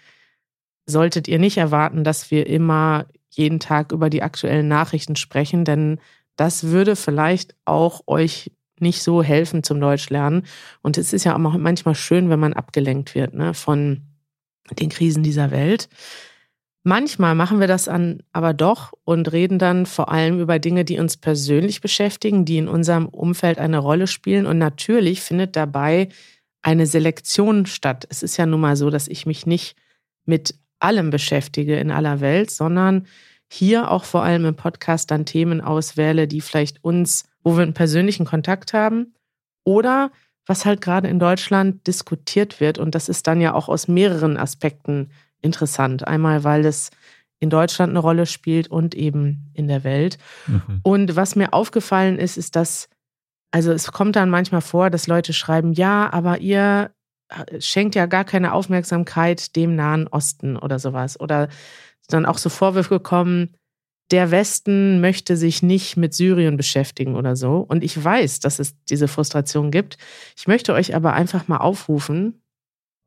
solltet 0.86 1.26
ihr 1.26 1.40
nicht 1.40 1.56
erwarten, 1.56 2.04
dass 2.04 2.30
wir 2.30 2.46
immer 2.46 3.06
jeden 3.30 3.58
Tag 3.58 3.90
über 3.90 4.10
die 4.10 4.22
aktuellen 4.22 4.68
Nachrichten 4.68 5.16
sprechen, 5.16 5.64
denn 5.64 5.98
das 6.36 6.68
würde 6.68 6.94
vielleicht 6.94 7.56
auch 7.64 8.02
euch 8.06 8.52
nicht 8.78 9.02
so 9.02 9.24
helfen 9.24 9.64
zum 9.64 9.80
Deutsch 9.80 10.08
lernen. 10.08 10.44
Und 10.82 10.98
es 10.98 11.12
ist 11.12 11.24
ja 11.24 11.34
auch 11.34 11.38
manchmal 11.38 11.96
schön, 11.96 12.30
wenn 12.30 12.38
man 12.38 12.52
abgelenkt 12.52 13.16
wird 13.16 13.34
ne, 13.34 13.54
von 13.54 14.02
den 14.78 14.88
Krisen 14.88 15.24
dieser 15.24 15.50
Welt. 15.50 15.88
Manchmal 16.88 17.34
machen 17.34 17.60
wir 17.60 17.66
das 17.66 17.86
an, 17.86 18.22
aber 18.32 18.54
doch 18.54 18.94
und 19.04 19.30
reden 19.30 19.58
dann 19.58 19.84
vor 19.84 20.10
allem 20.10 20.40
über 20.40 20.58
Dinge, 20.58 20.86
die 20.86 20.98
uns 20.98 21.18
persönlich 21.18 21.82
beschäftigen, 21.82 22.46
die 22.46 22.56
in 22.56 22.66
unserem 22.66 23.08
Umfeld 23.08 23.58
eine 23.58 23.76
Rolle 23.76 24.06
spielen. 24.06 24.46
Und 24.46 24.56
natürlich 24.56 25.20
findet 25.20 25.54
dabei 25.54 26.08
eine 26.62 26.86
Selektion 26.86 27.66
statt. 27.66 28.06
Es 28.08 28.22
ist 28.22 28.38
ja 28.38 28.46
nun 28.46 28.62
mal 28.62 28.74
so, 28.74 28.88
dass 28.88 29.06
ich 29.06 29.26
mich 29.26 29.44
nicht 29.44 29.76
mit 30.24 30.54
allem 30.78 31.10
beschäftige 31.10 31.78
in 31.78 31.90
aller 31.90 32.22
Welt, 32.22 32.50
sondern 32.50 33.06
hier 33.52 33.90
auch 33.90 34.04
vor 34.04 34.22
allem 34.22 34.46
im 34.46 34.56
Podcast 34.56 35.10
dann 35.10 35.26
Themen 35.26 35.60
auswähle, 35.60 36.26
die 36.26 36.40
vielleicht 36.40 36.82
uns, 36.82 37.24
wo 37.44 37.54
wir 37.54 37.64
einen 37.64 37.74
persönlichen 37.74 38.24
Kontakt 38.24 38.72
haben 38.72 39.12
oder 39.62 40.10
was 40.46 40.64
halt 40.64 40.80
gerade 40.80 41.08
in 41.08 41.18
Deutschland 41.18 41.86
diskutiert 41.86 42.60
wird. 42.60 42.78
Und 42.78 42.94
das 42.94 43.10
ist 43.10 43.26
dann 43.26 43.42
ja 43.42 43.52
auch 43.52 43.68
aus 43.68 43.88
mehreren 43.88 44.38
Aspekten 44.38 45.10
interessant. 45.42 46.06
Einmal, 46.06 46.44
weil 46.44 46.64
es 46.64 46.90
in 47.40 47.50
Deutschland 47.50 47.90
eine 47.90 48.00
Rolle 48.00 48.26
spielt 48.26 48.68
und 48.68 48.94
eben 48.94 49.50
in 49.54 49.68
der 49.68 49.84
Welt. 49.84 50.18
Mhm. 50.46 50.80
Und 50.82 51.16
was 51.16 51.36
mir 51.36 51.52
aufgefallen 51.52 52.18
ist, 52.18 52.36
ist, 52.36 52.56
dass 52.56 52.88
Also 53.50 53.72
es 53.72 53.92
kommt 53.92 54.16
dann 54.16 54.30
manchmal 54.30 54.60
vor, 54.60 54.90
dass 54.90 55.06
Leute 55.06 55.32
schreiben, 55.32 55.72
ja, 55.72 56.12
aber 56.12 56.38
ihr 56.40 56.90
äh, 57.28 57.60
schenkt 57.60 57.94
ja 57.94 58.06
gar 58.06 58.24
keine 58.24 58.52
Aufmerksamkeit 58.52 59.54
dem 59.56 59.76
Nahen 59.76 60.08
Osten 60.08 60.56
oder 60.56 60.78
sowas. 60.78 61.18
Oder 61.18 61.48
dann 62.08 62.26
auch 62.26 62.38
so 62.38 62.48
Vorwürfe 62.48 63.00
kommen, 63.00 63.54
der 64.10 64.30
Westen 64.30 65.00
möchte 65.00 65.36
sich 65.36 65.62
nicht 65.62 65.96
mit 65.96 66.14
Syrien 66.14 66.56
beschäftigen 66.56 67.14
oder 67.14 67.36
so. 67.36 67.58
Und 67.58 67.84
ich 67.84 68.02
weiß, 68.02 68.40
dass 68.40 68.58
es 68.58 68.74
diese 68.84 69.06
Frustration 69.08 69.70
gibt. 69.70 69.98
Ich 70.36 70.46
möchte 70.48 70.72
euch 70.72 70.94
aber 70.94 71.12
einfach 71.12 71.46
mal 71.48 71.58
aufrufen, 71.58 72.40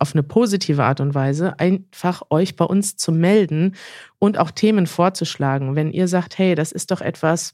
auf 0.02 0.14
eine 0.14 0.24
positive 0.24 0.84
Art 0.84 1.00
und 1.00 1.14
Weise, 1.14 1.60
einfach 1.60 2.24
euch 2.30 2.56
bei 2.56 2.66
uns 2.66 2.96
zu 2.96 3.12
melden 3.12 3.76
und 4.20 4.38
auch 4.38 4.52
Themen 4.52 4.88
vorzuschlagen. 4.88 5.76
Wenn 5.76 5.92
ihr 5.92 6.08
sagt, 6.08 6.38
hey, 6.38 6.56
das 6.56 6.72
ist 6.72 6.92
doch 6.92 7.02
etwas, 7.02 7.54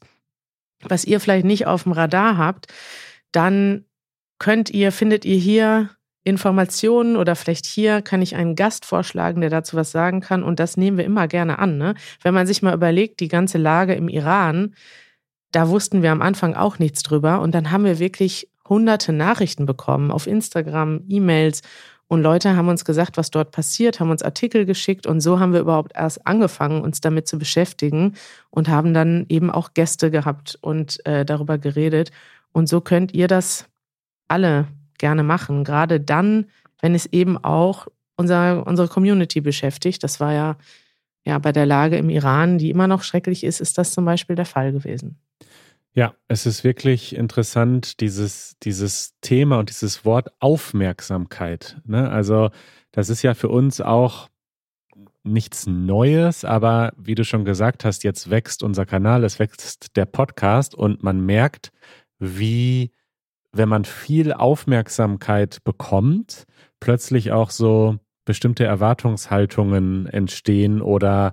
was 0.80 1.04
ihr 1.04 1.20
vielleicht 1.20 1.44
nicht 1.44 1.66
auf 1.66 1.82
dem 1.82 1.92
Radar 1.92 2.38
habt, 2.38 2.66
dann 3.32 3.84
könnt 4.38 4.70
ihr, 4.70 4.92
findet 4.92 5.24
ihr 5.24 5.36
hier 5.36 5.90
Informationen 6.24 7.16
oder 7.16 7.36
vielleicht 7.36 7.66
hier 7.66 8.02
kann 8.02 8.22
ich 8.22 8.36
einen 8.36 8.54
Gast 8.56 8.84
vorschlagen, 8.84 9.40
der 9.40 9.50
dazu 9.50 9.76
was 9.76 9.90
sagen 9.90 10.20
kann. 10.20 10.42
Und 10.42 10.58
das 10.58 10.76
nehmen 10.76 10.96
wir 10.96 11.04
immer 11.04 11.28
gerne 11.28 11.58
an. 11.58 11.78
Ne? 11.78 11.94
Wenn 12.22 12.34
man 12.34 12.46
sich 12.46 12.62
mal 12.62 12.74
überlegt, 12.74 13.20
die 13.20 13.28
ganze 13.28 13.58
Lage 13.58 13.94
im 13.94 14.08
Iran, 14.08 14.74
da 15.52 15.68
wussten 15.68 16.02
wir 16.02 16.12
am 16.12 16.22
Anfang 16.22 16.54
auch 16.54 16.78
nichts 16.78 17.02
drüber. 17.02 17.40
Und 17.40 17.54
dann 17.54 17.70
haben 17.70 17.84
wir 17.84 17.98
wirklich 17.98 18.48
hunderte 18.68 19.12
Nachrichten 19.12 19.66
bekommen 19.66 20.10
auf 20.10 20.26
Instagram, 20.26 21.02
E-Mails. 21.08 21.62
Und 22.08 22.22
Leute 22.22 22.56
haben 22.56 22.68
uns 22.68 22.86
gesagt, 22.86 23.18
was 23.18 23.30
dort 23.30 23.52
passiert, 23.52 24.00
haben 24.00 24.10
uns 24.10 24.22
Artikel 24.22 24.64
geschickt. 24.64 25.06
Und 25.06 25.20
so 25.20 25.38
haben 25.38 25.52
wir 25.52 25.60
überhaupt 25.60 25.92
erst 25.94 26.26
angefangen, 26.26 26.80
uns 26.80 27.00
damit 27.02 27.28
zu 27.28 27.38
beschäftigen 27.38 28.14
und 28.50 28.68
haben 28.68 28.94
dann 28.94 29.26
eben 29.28 29.50
auch 29.50 29.74
Gäste 29.74 30.10
gehabt 30.10 30.58
und 30.62 31.04
äh, 31.06 31.26
darüber 31.26 31.58
geredet. 31.58 32.10
Und 32.50 32.68
so 32.68 32.80
könnt 32.80 33.12
ihr 33.12 33.28
das 33.28 33.66
alle 34.26 34.66
gerne 34.96 35.22
machen. 35.22 35.64
Gerade 35.64 36.00
dann, 36.00 36.46
wenn 36.80 36.94
es 36.94 37.06
eben 37.06 37.36
auch 37.36 37.86
unser, 38.16 38.66
unsere 38.66 38.88
Community 38.88 39.40
beschäftigt. 39.42 40.02
Das 40.02 40.18
war 40.18 40.32
ja, 40.32 40.56
ja 41.24 41.38
bei 41.38 41.52
der 41.52 41.66
Lage 41.66 41.98
im 41.98 42.08
Iran, 42.08 42.58
die 42.58 42.70
immer 42.70 42.88
noch 42.88 43.02
schrecklich 43.02 43.44
ist, 43.44 43.60
ist 43.60 43.76
das 43.76 43.92
zum 43.92 44.06
Beispiel 44.06 44.34
der 44.34 44.46
Fall 44.46 44.72
gewesen. 44.72 45.18
Ja, 45.94 46.14
es 46.28 46.46
ist 46.46 46.64
wirklich 46.64 47.14
interessant, 47.16 48.00
dieses, 48.00 48.56
dieses 48.62 49.14
Thema 49.20 49.58
und 49.58 49.70
dieses 49.70 50.04
Wort 50.04 50.30
Aufmerksamkeit. 50.38 51.80
Ne? 51.84 52.08
Also, 52.10 52.50
das 52.92 53.08
ist 53.08 53.22
ja 53.22 53.34
für 53.34 53.48
uns 53.48 53.80
auch 53.80 54.28
nichts 55.24 55.66
Neues, 55.66 56.44
aber 56.44 56.92
wie 56.96 57.14
du 57.14 57.24
schon 57.24 57.44
gesagt 57.44 57.84
hast, 57.84 58.04
jetzt 58.04 58.30
wächst 58.30 58.62
unser 58.62 58.86
Kanal, 58.86 59.24
es 59.24 59.38
wächst 59.38 59.96
der 59.96 60.06
Podcast 60.06 60.74
und 60.74 61.02
man 61.02 61.20
merkt, 61.24 61.70
wie 62.18 62.92
wenn 63.52 63.68
man 63.68 63.84
viel 63.84 64.32
Aufmerksamkeit 64.32 65.62
bekommt, 65.64 66.44
plötzlich 66.80 67.32
auch 67.32 67.50
so 67.50 67.98
bestimmte 68.24 68.64
Erwartungshaltungen 68.64 70.06
entstehen 70.06 70.82
oder 70.82 71.32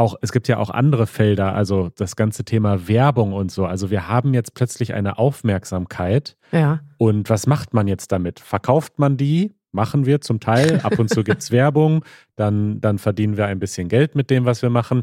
auch, 0.00 0.16
es 0.22 0.32
gibt 0.32 0.48
ja 0.48 0.56
auch 0.56 0.70
andere 0.70 1.06
Felder, 1.06 1.54
also 1.54 1.90
das 1.94 2.16
ganze 2.16 2.44
Thema 2.44 2.88
Werbung 2.88 3.34
und 3.34 3.52
so. 3.52 3.66
Also 3.66 3.90
wir 3.90 4.08
haben 4.08 4.32
jetzt 4.32 4.54
plötzlich 4.54 4.94
eine 4.94 5.18
Aufmerksamkeit. 5.18 6.36
Ja. 6.52 6.80
Und 6.96 7.28
was 7.28 7.46
macht 7.46 7.74
man 7.74 7.86
jetzt 7.86 8.10
damit? 8.10 8.40
Verkauft 8.40 8.98
man 8.98 9.18
die? 9.18 9.54
Machen 9.72 10.06
wir 10.06 10.22
zum 10.22 10.40
Teil. 10.40 10.80
Ab 10.84 10.98
und 10.98 11.10
zu 11.10 11.22
gibt 11.22 11.42
es 11.42 11.50
Werbung. 11.50 12.04
Dann, 12.34 12.80
dann 12.80 12.98
verdienen 12.98 13.36
wir 13.36 13.46
ein 13.46 13.58
bisschen 13.60 13.88
Geld 13.88 14.14
mit 14.14 14.30
dem, 14.30 14.46
was 14.46 14.62
wir 14.62 14.70
machen. 14.70 15.02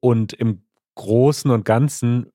Und 0.00 0.32
im 0.32 0.62
Großen 0.94 1.50
und 1.50 1.66
Ganzen 1.66 2.32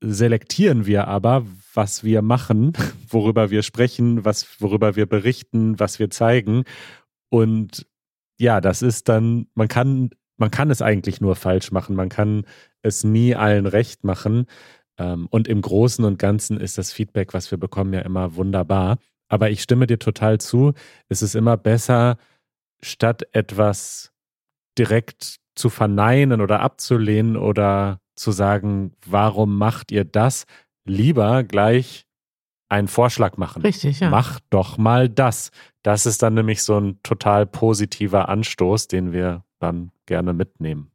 selektieren 0.00 0.86
wir 0.86 1.08
aber, 1.08 1.44
was 1.74 2.04
wir 2.04 2.22
machen, 2.22 2.72
worüber 3.08 3.50
wir 3.50 3.62
sprechen, 3.62 4.24
was, 4.24 4.60
worüber 4.60 4.96
wir 4.96 5.06
berichten, 5.06 5.78
was 5.78 5.98
wir 5.98 6.10
zeigen. 6.10 6.64
Und 7.28 7.86
ja, 8.38 8.62
das 8.62 8.80
ist 8.80 9.10
dann, 9.10 9.46
man 9.54 9.68
kann, 9.68 10.10
man 10.36 10.50
kann 10.50 10.70
es 10.70 10.82
eigentlich 10.82 11.20
nur 11.20 11.36
falsch 11.36 11.72
machen. 11.72 11.96
Man 11.96 12.08
kann 12.08 12.44
es 12.82 13.04
nie 13.04 13.34
allen 13.34 13.66
recht 13.66 14.04
machen. 14.04 14.46
Ähm, 14.98 15.26
und 15.30 15.48
im 15.48 15.62
Großen 15.62 16.04
und 16.04 16.18
Ganzen 16.18 16.58
ist 16.58 16.78
das 16.78 16.92
Feedback, 16.92 17.34
was 17.34 17.50
wir 17.50 17.58
bekommen, 17.58 17.92
ja 17.92 18.00
immer 18.00 18.36
wunderbar. 18.36 18.98
Aber 19.28 19.50
ich 19.50 19.62
stimme 19.62 19.86
dir 19.86 19.98
total 19.98 20.38
zu. 20.38 20.72
Es 21.08 21.22
ist 21.22 21.34
immer 21.34 21.56
besser, 21.56 22.16
statt 22.82 23.26
etwas 23.32 24.12
direkt 24.78 25.36
zu 25.54 25.70
verneinen 25.70 26.40
oder 26.40 26.60
abzulehnen 26.60 27.36
oder 27.36 28.00
zu 28.14 28.30
sagen, 28.30 28.92
warum 29.04 29.56
macht 29.56 29.90
ihr 29.90 30.04
das? 30.04 30.44
Lieber 30.84 31.44
gleich 31.44 32.06
einen 32.68 32.88
Vorschlag 32.88 33.36
machen. 33.36 33.62
Richtig, 33.62 34.00
ja. 34.00 34.10
Mach 34.10 34.40
doch 34.50 34.76
mal 34.76 35.08
das. 35.08 35.50
Das 35.82 36.04
ist 36.04 36.22
dann 36.22 36.34
nämlich 36.34 36.62
so 36.62 36.78
ein 36.78 37.00
total 37.02 37.46
positiver 37.46 38.28
Anstoß, 38.28 38.88
den 38.88 39.12
wir 39.12 39.45
dann 39.58 39.90
gerne 40.06 40.32
mitnehmen. 40.32 40.90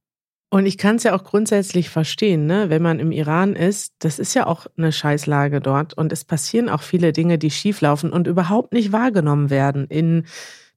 Und 0.53 0.65
ich 0.65 0.77
kann 0.77 0.97
es 0.97 1.03
ja 1.03 1.15
auch 1.15 1.23
grundsätzlich 1.23 1.89
verstehen, 1.89 2.45
ne? 2.45 2.69
wenn 2.69 2.81
man 2.81 2.99
im 2.99 3.13
Iran 3.13 3.55
ist, 3.55 3.93
das 3.99 4.19
ist 4.19 4.33
ja 4.33 4.47
auch 4.47 4.67
eine 4.75 4.91
Scheißlage 4.91 5.61
dort 5.61 5.93
und 5.93 6.11
es 6.11 6.25
passieren 6.25 6.67
auch 6.67 6.81
viele 6.81 7.13
Dinge, 7.13 7.37
die 7.37 7.51
schieflaufen 7.51 8.11
und 8.11 8.27
überhaupt 8.27 8.73
nicht 8.73 8.91
wahrgenommen 8.91 9.49
werden 9.49 9.85
in 9.87 10.25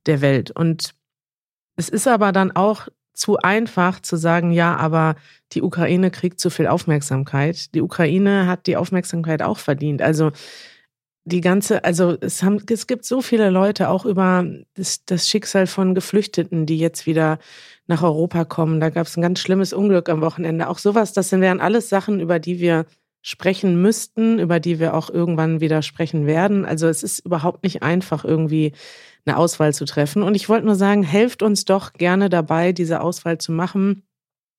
der 0.06 0.20
Welt. 0.20 0.52
Und 0.52 0.94
es 1.74 1.88
ist 1.88 2.06
aber 2.06 2.30
dann 2.30 2.52
auch 2.52 2.86
zu 3.14 3.38
einfach 3.38 4.00
zu 4.00 4.16
sagen, 4.16 4.52
ja, 4.52 4.76
aber 4.76 5.16
die 5.52 5.62
Ukraine 5.62 6.12
kriegt 6.12 6.38
zu 6.38 6.50
viel 6.50 6.68
Aufmerksamkeit. 6.68 7.74
Die 7.74 7.82
Ukraine 7.82 8.46
hat 8.46 8.68
die 8.68 8.76
Aufmerksamkeit 8.76 9.42
auch 9.42 9.58
verdient. 9.58 10.02
Also 10.02 10.30
die 11.24 11.40
ganze, 11.40 11.84
also 11.84 12.16
es, 12.20 12.42
haben, 12.42 12.62
es 12.68 12.86
gibt 12.86 13.04
so 13.04 13.22
viele 13.22 13.50
Leute 13.50 13.88
auch 13.88 14.04
über 14.04 14.44
das, 14.74 15.04
das 15.06 15.28
Schicksal 15.28 15.66
von 15.66 15.94
Geflüchteten, 15.94 16.66
die 16.66 16.78
jetzt 16.78 17.06
wieder 17.06 17.38
nach 17.86 18.02
Europa 18.02 18.44
kommen. 18.44 18.80
Da 18.80 18.90
gab 18.90 19.06
es 19.06 19.16
ein 19.16 19.22
ganz 19.22 19.40
schlimmes 19.40 19.72
Unglück 19.72 20.08
am 20.08 20.20
Wochenende. 20.20 20.68
Auch 20.68 20.78
sowas, 20.78 21.12
das 21.12 21.32
wären 21.32 21.60
alles 21.60 21.88
Sachen, 21.88 22.20
über 22.20 22.38
die 22.38 22.60
wir 22.60 22.86
sprechen 23.22 23.80
müssten, 23.80 24.38
über 24.38 24.60
die 24.60 24.78
wir 24.78 24.92
auch 24.92 25.08
irgendwann 25.08 25.60
wieder 25.60 25.80
sprechen 25.80 26.26
werden. 26.26 26.66
Also 26.66 26.88
es 26.88 27.02
ist 27.02 27.20
überhaupt 27.20 27.64
nicht 27.64 27.82
einfach, 27.82 28.22
irgendwie 28.24 28.72
eine 29.24 29.38
Auswahl 29.38 29.72
zu 29.72 29.86
treffen. 29.86 30.22
Und 30.22 30.34
ich 30.34 30.50
wollte 30.50 30.66
nur 30.66 30.74
sagen, 30.74 31.02
helft 31.02 31.42
uns 31.42 31.64
doch 31.64 31.94
gerne 31.94 32.28
dabei, 32.28 32.72
diese 32.72 33.00
Auswahl 33.00 33.38
zu 33.38 33.52
machen. 33.52 34.02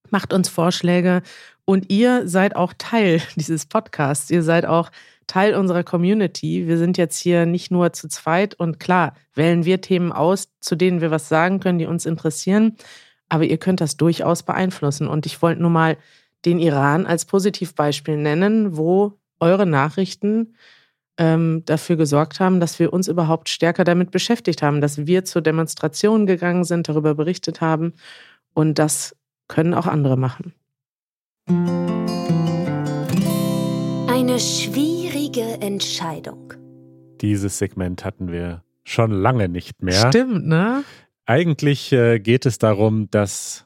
Macht 0.10 0.34
uns 0.34 0.50
Vorschläge 0.50 1.22
und 1.65 1.91
ihr 1.91 2.27
seid 2.27 2.55
auch 2.55 2.74
Teil 2.77 3.22
dieses 3.36 3.67
Podcasts. 3.67 4.31
Ihr 4.31 4.41
seid 4.41 4.65
auch 4.65 4.89
Teil 5.27 5.55
unserer 5.55 5.84
Community. 5.84 6.67
Wir 6.67 6.77
sind 6.77 6.98
jetzt 6.98 7.20
hier 7.20 7.46
nicht 7.46 7.72
nur 7.72 7.94
zu 7.94 8.08
zweit 8.08 8.55
und 8.55 8.79
klar, 8.79 9.15
wählen 9.34 9.65
wir 9.65 9.82
Themen 9.82 10.12
aus, 10.12 10.50
zu 10.60 10.75
denen 10.75 11.01
wir 11.01 11.12
was 11.12 11.29
sagen 11.29 11.60
können, 11.60 11.79
die 11.79 11.86
uns 11.86 12.05
interessieren. 12.05 12.75
Aber 13.29 13.44
ihr 13.44 13.58
könnt 13.58 13.82
das 13.82 13.98
durchaus 13.98 14.44
beeinflussen. 14.44 15.08
Und 15.08 15.25
ich 15.25 15.41
wollte 15.41 15.62
nur 15.62 15.72
mal 15.72 15.98
den 16.46 16.60
Iran 16.60 17.05
als 17.05 17.25
Positivbeispiel 17.25 18.17
nennen, 18.17 18.77
wo 18.77 19.13
eure 19.39 19.65
Nachrichten 19.65 20.55
ähm, 21.17 21.63
dafür 21.65 21.96
gesorgt 21.96 22.39
haben, 22.39 22.60
dass 22.60 22.77
wir 22.79 22.94
uns 22.94 23.08
überhaupt 23.08 23.50
stärker 23.50 23.84
damit 23.84 24.12
beschäftigt 24.12 24.62
haben, 24.62 24.82
dass 24.82 25.08
wir 25.08 25.25
zur 25.25 25.41
Demonstration 25.41 26.25
gegangen 26.25 26.63
sind, 26.63 26.88
darüber 26.88 27.15
berichtet 27.15 27.62
haben. 27.62 27.94
Und 28.53 28.79
das 28.79 29.15
können 29.48 29.74
auch 29.74 29.88
andere 29.88 30.17
machen. 30.17 30.53
Eine 34.08 34.39
schwierige 34.39 35.04
Entscheidung. 35.42 36.54
Dieses 37.22 37.58
Segment 37.58 38.06
hatten 38.06 38.32
wir 38.32 38.63
schon 38.84 39.12
lange 39.12 39.50
nicht 39.50 39.82
mehr. 39.82 40.08
Stimmt, 40.08 40.48
ne? 40.48 40.84
Eigentlich 41.25 41.92
äh, 41.92 42.20
geht 42.20 42.46
es 42.46 42.60
darum, 42.60 43.10
dass 43.10 43.65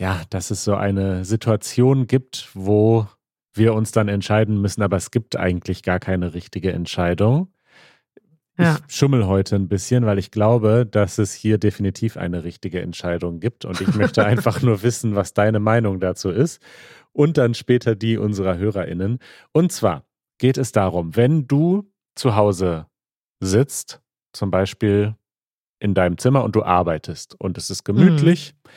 ja, 0.00 0.22
dass 0.30 0.50
es 0.50 0.64
so 0.64 0.74
eine 0.74 1.26
Situation 1.26 2.06
gibt, 2.06 2.48
wo 2.54 3.06
wir 3.52 3.74
uns 3.74 3.92
dann 3.92 4.08
entscheiden 4.08 4.60
müssen, 4.60 4.82
aber 4.82 4.96
es 4.96 5.10
gibt 5.10 5.36
eigentlich 5.36 5.82
gar 5.82 6.00
keine 6.00 6.32
richtige 6.32 6.72
Entscheidung. 6.72 7.52
Ja. 8.58 8.78
Ich 8.88 8.94
schummel 8.94 9.26
heute 9.26 9.56
ein 9.56 9.68
bisschen, 9.68 10.06
weil 10.06 10.18
ich 10.18 10.30
glaube, 10.30 10.86
dass 10.90 11.18
es 11.18 11.34
hier 11.34 11.58
definitiv 11.58 12.16
eine 12.16 12.44
richtige 12.44 12.80
Entscheidung 12.80 13.40
gibt 13.40 13.66
und 13.66 13.80
ich 13.82 13.94
möchte 13.94 14.24
einfach 14.26 14.62
nur 14.62 14.82
wissen, 14.82 15.16
was 15.16 15.34
deine 15.34 15.60
Meinung 15.60 16.00
dazu 16.00 16.30
ist 16.30 16.62
und 17.12 17.36
dann 17.36 17.52
später 17.52 17.94
die 17.94 18.16
unserer 18.16 18.56
HörerInnen. 18.56 19.18
Und 19.52 19.70
zwar 19.72 20.04
geht 20.40 20.58
es 20.58 20.72
darum, 20.72 21.14
wenn 21.14 21.46
du 21.46 21.88
zu 22.16 22.34
Hause 22.34 22.88
sitzt, 23.38 24.02
zum 24.32 24.50
Beispiel 24.50 25.14
in 25.78 25.94
deinem 25.94 26.18
Zimmer 26.18 26.42
und 26.42 26.56
du 26.56 26.64
arbeitest 26.64 27.40
und 27.40 27.56
es 27.56 27.70
ist 27.70 27.84
gemütlich, 27.84 28.54
mhm 28.64 28.70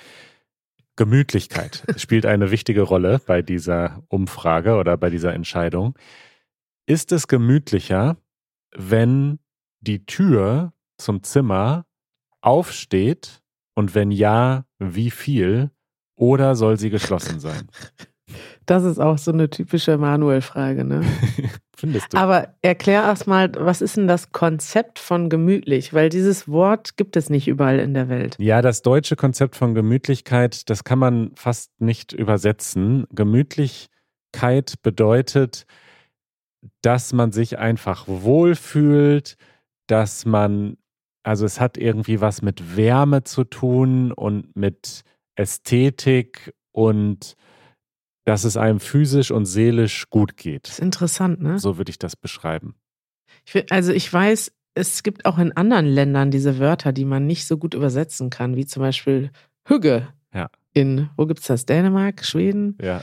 Gemütlichkeit 0.95 1.83
spielt 1.97 2.25
eine 2.25 2.51
wichtige 2.51 2.81
Rolle 2.81 3.19
bei 3.25 3.41
dieser 3.41 4.03
Umfrage 4.09 4.75
oder 4.75 4.97
bei 4.97 5.09
dieser 5.09 5.33
Entscheidung. 5.33 5.97
Ist 6.85 7.11
es 7.11 7.27
gemütlicher, 7.27 8.17
wenn 8.75 9.39
die 9.79 10.05
Tür 10.05 10.73
zum 10.97 11.23
Zimmer 11.23 11.85
aufsteht 12.41 13.41
und 13.75 13.95
wenn 13.95 14.11
ja, 14.11 14.65
wie 14.79 15.11
viel 15.11 15.71
oder 16.15 16.55
soll 16.55 16.77
sie 16.77 16.89
geschlossen 16.89 17.39
sein? 17.39 17.69
Das 18.65 18.83
ist 18.83 18.99
auch 18.99 19.17
so 19.17 19.31
eine 19.31 19.49
typische 19.49 19.97
Manuel-Frage, 19.97 20.83
ne? 20.83 21.03
findest 21.83 22.13
du. 22.13 22.17
Aber 22.17 22.55
erklär 22.61 23.03
erst 23.03 23.27
mal, 23.27 23.51
was 23.57 23.81
ist 23.81 23.97
denn 23.97 24.07
das 24.07 24.31
Konzept 24.31 24.99
von 24.99 25.29
gemütlich? 25.29 25.93
Weil 25.93 26.09
dieses 26.09 26.47
Wort 26.47 26.95
gibt 26.95 27.17
es 27.17 27.29
nicht 27.29 27.47
überall 27.47 27.79
in 27.79 27.93
der 27.93 28.07
Welt. 28.07 28.35
Ja, 28.39 28.61
das 28.61 28.81
deutsche 28.81 29.15
Konzept 29.15 29.55
von 29.55 29.75
Gemütlichkeit, 29.75 30.69
das 30.69 30.83
kann 30.85 30.99
man 30.99 31.31
fast 31.35 31.71
nicht 31.81 32.13
übersetzen. 32.13 33.05
Gemütlichkeit 33.11 34.75
bedeutet, 34.81 35.65
dass 36.81 37.11
man 37.11 37.33
sich 37.33 37.59
einfach 37.59 38.07
wohlfühlt, 38.07 39.35
dass 39.87 40.25
man, 40.25 40.77
also 41.23 41.45
es 41.45 41.59
hat 41.59 41.77
irgendwie 41.77 42.21
was 42.21 42.41
mit 42.41 42.77
Wärme 42.77 43.25
zu 43.25 43.43
tun 43.43 44.13
und 44.13 44.55
mit 44.55 45.01
Ästhetik 45.35 46.53
und 46.71 47.35
dass 48.25 48.43
es 48.43 48.57
einem 48.57 48.79
physisch 48.79 49.31
und 49.31 49.45
seelisch 49.45 50.09
gut 50.09 50.37
geht. 50.37 50.67
Das 50.67 50.73
ist 50.73 50.79
interessant, 50.79 51.41
ne? 51.41 51.59
So 51.59 51.77
würde 51.77 51.89
ich 51.89 51.99
das 51.99 52.15
beschreiben. 52.15 52.75
Ich 53.45 53.53
will, 53.53 53.65
also 53.69 53.91
ich 53.91 54.11
weiß, 54.11 54.51
es 54.75 55.03
gibt 55.03 55.25
auch 55.25 55.37
in 55.37 55.51
anderen 55.51 55.85
Ländern 55.85 56.31
diese 56.31 56.59
Wörter, 56.59 56.93
die 56.93 57.05
man 57.05 57.27
nicht 57.27 57.45
so 57.45 57.57
gut 57.57 57.73
übersetzen 57.73 58.29
kann, 58.29 58.55
wie 58.55 58.65
zum 58.65 58.81
Beispiel 58.81 59.31
Hügge. 59.65 60.07
Ja. 60.33 60.49
In, 60.73 61.09
wo 61.17 61.25
gibt 61.25 61.41
es 61.41 61.47
das? 61.47 61.65
Dänemark, 61.65 62.25
Schweden? 62.25 62.77
Ja. 62.81 63.01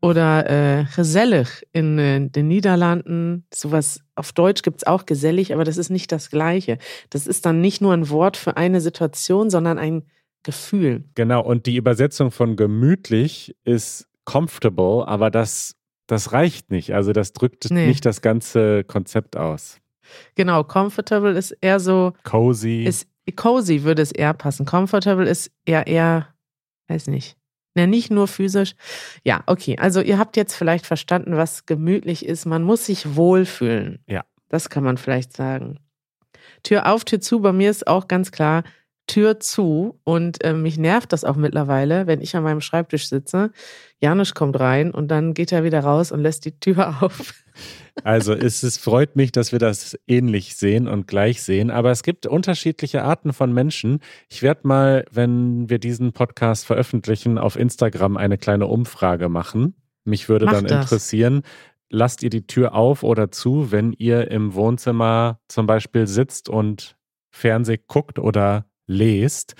Oder 0.00 0.50
äh, 0.50 0.84
gesellig 0.96 1.48
in 1.72 1.98
äh, 1.98 2.28
den 2.28 2.48
Niederlanden. 2.48 3.46
Sowas 3.54 4.00
auf 4.16 4.32
Deutsch 4.32 4.62
gibt 4.62 4.78
es 4.78 4.86
auch 4.86 5.06
gesellig, 5.06 5.54
aber 5.54 5.64
das 5.64 5.78
ist 5.78 5.88
nicht 5.88 6.12
das 6.12 6.30
Gleiche. 6.30 6.78
Das 7.10 7.26
ist 7.26 7.46
dann 7.46 7.60
nicht 7.60 7.80
nur 7.80 7.94
ein 7.94 8.10
Wort 8.10 8.36
für 8.36 8.56
eine 8.56 8.80
Situation, 8.80 9.48
sondern 9.48 9.78
ein 9.78 10.02
Gefühl. 10.42 11.04
Genau, 11.14 11.42
und 11.42 11.64
die 11.64 11.76
Übersetzung 11.76 12.30
von 12.30 12.56
gemütlich 12.56 13.56
ist 13.64 14.08
comfortable, 14.24 15.06
aber 15.06 15.30
das, 15.30 15.76
das 16.06 16.32
reicht 16.32 16.70
nicht. 16.70 16.94
Also 16.94 17.12
das 17.12 17.32
drückt 17.32 17.70
Nee. 17.70 17.86
nicht 17.86 18.04
das 18.04 18.20
ganze 18.22 18.84
Konzept 18.84 19.36
aus. 19.36 19.78
Genau, 20.34 20.64
comfortable 20.64 21.32
ist 21.32 21.52
eher 21.60 21.80
so, 21.80 22.12
Cozy. 22.24 22.84
ist 22.84 23.08
cozy 23.36 23.84
würde 23.84 24.02
es 24.02 24.12
eher 24.12 24.34
passen. 24.34 24.66
Comfortable 24.66 25.28
ist 25.28 25.50
eher 25.64 25.86
eher, 25.86 26.28
weiß 26.88 27.06
nicht. 27.06 27.36
Ja, 27.76 27.86
nicht 27.86 28.10
nur 28.10 28.28
physisch. 28.28 28.74
Ja, 29.24 29.42
okay. 29.46 29.76
Also 29.78 30.00
ihr 30.00 30.18
habt 30.18 30.36
jetzt 30.36 30.54
vielleicht 30.54 30.86
verstanden, 30.86 31.36
was 31.36 31.66
gemütlich 31.66 32.24
ist. 32.24 32.44
Man 32.44 32.62
muss 32.62 32.86
sich 32.86 33.16
wohlfühlen. 33.16 33.98
Ja. 34.06 34.24
Das 34.48 34.68
kann 34.68 34.84
man 34.84 34.96
vielleicht 34.96 35.34
sagen. 35.34 35.80
Tür 36.62 36.86
auf, 36.86 37.04
Tür 37.04 37.20
zu. 37.20 37.40
Bei 37.40 37.52
mir 37.52 37.70
ist 37.70 37.86
auch 37.88 38.06
ganz 38.06 38.30
klar 38.30 38.62
Tür 39.06 39.40
zu. 39.40 40.00
Und 40.04 40.42
äh, 40.44 40.54
mich 40.54 40.78
nervt 40.78 41.12
das 41.12 41.24
auch 41.24 41.36
mittlerweile, 41.36 42.06
wenn 42.06 42.20
ich 42.20 42.36
an 42.36 42.42
meinem 42.42 42.60
Schreibtisch 42.60 43.08
sitze. 43.08 43.50
Janusz 44.00 44.34
kommt 44.34 44.58
rein 44.58 44.90
und 44.90 45.08
dann 45.08 45.34
geht 45.34 45.52
er 45.52 45.64
wieder 45.64 45.80
raus 45.80 46.12
und 46.12 46.20
lässt 46.20 46.44
die 46.44 46.58
Tür 46.58 46.96
auf. 47.02 47.34
Also 48.02 48.32
es, 48.34 48.62
es 48.62 48.78
freut 48.78 49.16
mich, 49.16 49.32
dass 49.32 49.52
wir 49.52 49.58
das 49.58 49.98
ähnlich 50.06 50.56
sehen 50.56 50.88
und 50.88 51.06
gleich 51.06 51.42
sehen. 51.42 51.70
Aber 51.70 51.90
es 51.90 52.02
gibt 52.02 52.26
unterschiedliche 52.26 53.02
Arten 53.02 53.32
von 53.32 53.52
Menschen. 53.52 54.00
Ich 54.28 54.42
werde 54.42 54.66
mal, 54.66 55.04
wenn 55.10 55.70
wir 55.70 55.78
diesen 55.78 56.12
Podcast 56.12 56.66
veröffentlichen, 56.66 57.38
auf 57.38 57.56
Instagram 57.56 58.16
eine 58.16 58.38
kleine 58.38 58.66
Umfrage 58.66 59.28
machen. 59.28 59.74
Mich 60.04 60.28
würde 60.28 60.46
Mach 60.46 60.54
dann 60.54 60.66
das. 60.66 60.84
interessieren, 60.84 61.42
lasst 61.88 62.22
ihr 62.22 62.30
die 62.30 62.46
Tür 62.46 62.74
auf 62.74 63.02
oder 63.02 63.30
zu, 63.30 63.70
wenn 63.70 63.92
ihr 63.92 64.30
im 64.30 64.54
Wohnzimmer 64.54 65.40
zum 65.48 65.66
Beispiel 65.66 66.06
sitzt 66.06 66.48
und 66.48 66.96
Fernseh 67.30 67.78
guckt 67.78 68.18
oder 68.18 68.66
lest. 68.86 69.54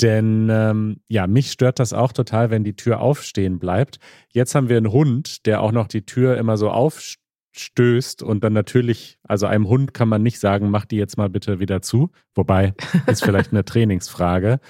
Denn 0.00 0.48
ähm, 0.50 1.00
ja, 1.08 1.26
mich 1.26 1.50
stört 1.50 1.80
das 1.80 1.92
auch 1.92 2.12
total, 2.12 2.50
wenn 2.50 2.62
die 2.64 2.76
Tür 2.76 3.00
aufstehen 3.00 3.58
bleibt. 3.58 3.98
Jetzt 4.32 4.54
haben 4.54 4.68
wir 4.68 4.76
einen 4.76 4.92
Hund, 4.92 5.44
der 5.46 5.60
auch 5.60 5.72
noch 5.72 5.88
die 5.88 6.06
Tür 6.06 6.36
immer 6.36 6.56
so 6.56 6.70
aufstößt 6.70 8.22
und 8.22 8.44
dann 8.44 8.52
natürlich, 8.52 9.18
also 9.24 9.46
einem 9.46 9.68
Hund 9.68 9.94
kann 9.94 10.08
man 10.08 10.22
nicht 10.22 10.38
sagen, 10.38 10.70
mach 10.70 10.84
die 10.84 10.96
jetzt 10.96 11.18
mal 11.18 11.28
bitte 11.28 11.58
wieder 11.58 11.82
zu. 11.82 12.10
Wobei, 12.34 12.74
ist 13.06 13.24
vielleicht 13.24 13.52
eine 13.52 13.64
Trainingsfrage. 13.64 14.60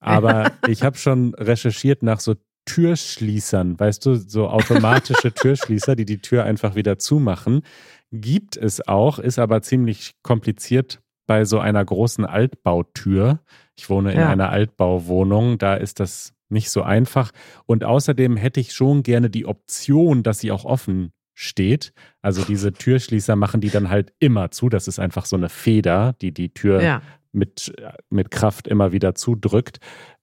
Aber 0.00 0.52
ich 0.66 0.82
habe 0.82 0.96
schon 0.96 1.34
recherchiert 1.34 2.02
nach 2.02 2.20
so 2.20 2.36
Türschließern, 2.64 3.78
weißt 3.78 4.06
du, 4.06 4.14
so 4.14 4.48
automatische 4.48 5.32
Türschließer, 5.34 5.96
die 5.96 6.04
die 6.04 6.18
Tür 6.18 6.44
einfach 6.44 6.74
wieder 6.74 6.98
zumachen. 6.98 7.62
Gibt 8.10 8.56
es 8.56 8.86
auch, 8.86 9.18
ist 9.18 9.38
aber 9.38 9.60
ziemlich 9.60 10.14
kompliziert 10.22 11.00
bei 11.28 11.44
so 11.44 11.60
einer 11.60 11.84
großen 11.84 12.24
Altbautür. 12.24 13.38
Ich 13.76 13.88
wohne 13.88 14.12
in 14.12 14.18
Ja. 14.18 14.28
einer 14.30 14.48
Altbauwohnung, 14.50 15.58
da 15.58 15.74
ist 15.74 16.00
das 16.00 16.32
nicht 16.48 16.70
so 16.70 16.82
einfach. 16.82 17.30
Und 17.66 17.84
außerdem 17.84 18.36
hätte 18.36 18.58
ich 18.58 18.72
schon 18.72 19.02
gerne 19.04 19.30
die 19.30 19.46
Option, 19.46 20.22
dass 20.24 20.40
sie 20.40 20.50
auch 20.50 20.64
offen 20.64 21.12
steht. 21.34 21.92
Also 22.22 22.42
diese 22.44 22.72
Türschließer 22.72 23.36
machen 23.36 23.60
die 23.60 23.70
dann 23.70 23.90
halt 23.90 24.12
immer 24.18 24.50
zu. 24.50 24.68
Das 24.68 24.88
ist 24.88 24.98
einfach 24.98 25.26
so 25.26 25.36
eine 25.36 25.48
Feder, 25.48 26.14
die 26.20 26.32
die 26.32 26.52
Tür 26.52 26.82
Ja. 26.82 27.02
mit, 27.30 27.72
mit 28.10 28.30
Kraft 28.32 28.66
immer 28.66 28.90
wieder 28.92 29.14
zudrückt. 29.14 29.78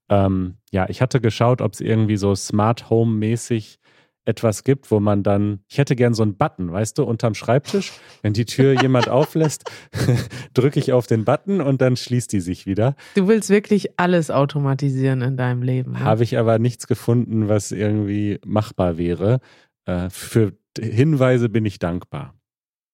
Ähm, 0.10 0.58
ja, 0.72 0.90
ich 0.90 1.02
hatte 1.02 1.22
geschaut, 1.22 1.62
ob 1.62 1.74
es 1.74 1.82
irgendwie 1.82 2.18
so 2.18 2.36
Smart 2.36 2.90
Home 2.90 3.14
mäßig 3.16 3.78
etwas 4.26 4.64
gibt, 4.64 4.92
wo 4.92 5.00
man 5.00 5.24
dann, 5.24 5.60
ich 5.68 5.78
hätte 5.78 5.96
gern 5.96 6.14
so 6.14 6.24
einen 6.24 6.36
Button, 6.36 6.72
weißt 6.72 6.98
du, 6.98 7.04
unterm 7.04 7.36
Schreibtisch. 7.36 7.94
Wenn 8.22 8.34
die 8.34 8.46
Tür 8.46 8.74
jemand 8.82 9.08
auflässt, 9.08 9.70
drücke 10.54 10.80
ich 10.80 10.92
auf 10.92 11.08
den 11.08 11.26
Button 11.26 11.62
und 11.62 11.82
dann 11.82 11.96
schließt 11.96 12.32
die 12.34 12.42
sich 12.42 12.66
wieder. 12.66 12.96
Du 13.16 13.28
willst 13.28 13.50
wirklich 13.50 14.00
alles 14.00 14.32
automatisieren 14.32 15.22
in 15.22 15.38
deinem 15.38 15.62
Leben. 15.62 15.94
Ne? 15.94 16.00
Habe 16.00 16.24
ich 16.24 16.38
aber 16.38 16.60
nichts 16.60 16.88
gefunden, 16.88 17.48
was 17.48 17.72
irgendwie 17.72 18.40
machbar 18.46 18.98
wäre. 18.98 19.40
Äh, 19.86 20.10
für 20.10 20.54
Hinweise 20.78 21.50
bin 21.50 21.66
ich 21.66 21.80
dankbar. 21.80 22.34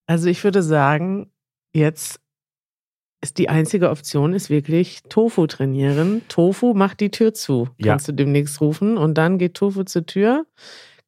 Also 0.06 0.28
ich 0.28 0.44
würde 0.44 0.62
sagen, 0.62 1.32
jetzt 1.74 2.20
ist 3.22 3.38
die 3.38 3.50
einzige 3.50 3.90
Option 3.92 4.34
ist 4.34 4.50
wirklich 4.50 5.04
Tofu 5.04 5.46
trainieren. 5.46 6.24
Tofu 6.28 6.74
macht 6.74 7.00
die 7.00 7.12
Tür 7.12 7.34
zu. 7.34 7.70
Ja. 7.78 7.92
Kannst 7.92 8.08
du 8.08 8.14
demnächst 8.14 8.60
rufen 8.62 8.98
und 8.98 9.18
dann 9.18 9.38
geht 9.38 9.54
Tofu 9.54 9.84
zur 9.84 10.06
Tür. 10.06 10.46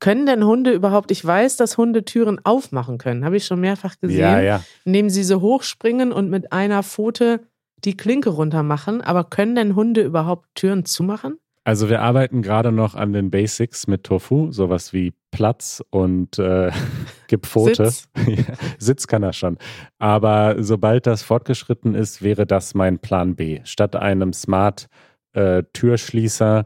Können 0.04 0.26
denn 0.26 0.44
Hunde 0.44 0.74
überhaupt, 0.74 1.12
ich 1.12 1.24
weiß, 1.24 1.56
dass 1.56 1.78
Hunde 1.78 2.04
Türen 2.04 2.38
aufmachen 2.44 2.98
können, 2.98 3.24
habe 3.24 3.38
ich 3.38 3.46
schon 3.46 3.62
mehrfach 3.62 3.98
gesehen, 4.02 4.20
Ja, 4.20 4.42
ja. 4.42 4.63
indem 4.84 5.10
sie 5.10 5.24
so 5.24 5.39
hochspringen 5.39 6.12
und 6.12 6.30
mit 6.30 6.52
einer 6.52 6.84
Pfote 6.84 7.39
die 7.86 7.96
Klinke 7.96 8.30
runter 8.30 8.63
machen. 8.63 9.00
Aber 9.00 9.24
können 9.24 9.56
denn 9.56 9.78
Hunde 9.78 10.02
überhaupt 10.02 10.50
Türen 10.56 10.84
zumachen? 10.84 11.38
Also 11.63 11.88
wir 11.88 12.02
arbeiten 12.02 12.42
gerade 12.42 12.74
noch 12.74 12.96
an 12.96 13.13
den 13.13 13.32
Basics 13.32 13.88
mit 13.88 14.04
Tofu, 14.04 14.52
sowas 14.52 14.92
wie 14.92 15.13
Platz 15.32 15.82
und 15.89 16.38
äh, 16.38 16.72
gib 17.28 17.46
Pfote. 17.46 17.89
Sitz. 17.89 18.10
Ja, 18.28 18.56
Sitz 18.80 19.08
kann 19.08 19.24
er 19.24 19.32
schon. 19.32 19.58
Aber 20.00 20.62
sobald 20.62 21.08
das 21.08 21.24
fortgeschritten 21.24 21.96
ist, 21.96 22.22
wäre 22.22 22.46
das 22.46 22.74
mein 22.74 23.00
Plan 23.00 23.38
B. 23.38 23.62
Statt 23.63 23.96
einem 23.96 24.34
Smart 24.34 24.88
äh, 25.32 25.63
Türschließer 25.72 26.66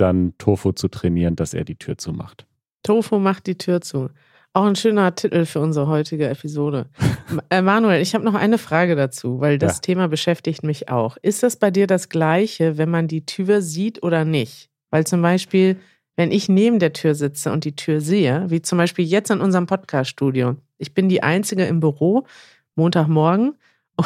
dann 0.00 0.34
Tofu 0.38 0.72
zu 0.72 0.88
trainieren, 0.88 1.36
dass 1.36 1.54
er 1.54 1.64
die 1.64 1.76
Tür 1.76 1.98
zumacht. 1.98 2.46
Tofu 2.82 3.18
macht 3.18 3.46
die 3.46 3.58
Tür 3.58 3.80
zu. 3.80 4.08
Auch 4.54 4.64
ein 4.64 4.76
schöner 4.76 5.14
Titel 5.14 5.44
für 5.44 5.60
unsere 5.60 5.86
heutige 5.88 6.28
Episode. 6.28 6.86
Manuel, 7.62 8.00
ich 8.00 8.14
habe 8.14 8.24
noch 8.24 8.34
eine 8.34 8.56
Frage 8.58 8.96
dazu, 8.96 9.40
weil 9.40 9.58
das 9.58 9.76
Ja. 9.76 9.80
Thema 9.82 10.08
beschäftigt 10.08 10.62
mich 10.64 10.88
auch. 10.88 11.16
Ist 11.22 11.42
das 11.42 11.56
bei 11.56 11.70
dir 11.70 11.86
das 11.86 12.08
Gleiche, 12.08 12.78
wenn 12.78 12.90
man 12.90 13.08
die 13.08 13.26
Tür 13.26 13.60
sieht 13.60 14.02
oder 14.02 14.24
nicht? 14.24 14.70
Weil 14.90 15.06
zum 15.06 15.20
Beispiel, 15.20 15.76
wenn 16.16 16.32
ich 16.32 16.48
neben 16.48 16.78
der 16.78 16.94
Tür 16.94 17.14
sitze 17.14 17.52
und 17.52 17.64
die 17.64 17.76
Tür 17.76 18.00
sehe, 18.00 18.46
wie 18.48 18.62
zum 18.62 18.78
Beispiel 18.78 19.04
jetzt 19.04 19.30
in 19.30 19.40
unserem 19.40 19.66
Podcast-Studio, 19.66 20.56
ich 20.78 20.94
bin 20.94 21.08
die 21.08 21.22
Einzige 21.22 21.64
im 21.66 21.80
Büro, 21.80 22.26
Montagmorgen. 22.74 23.54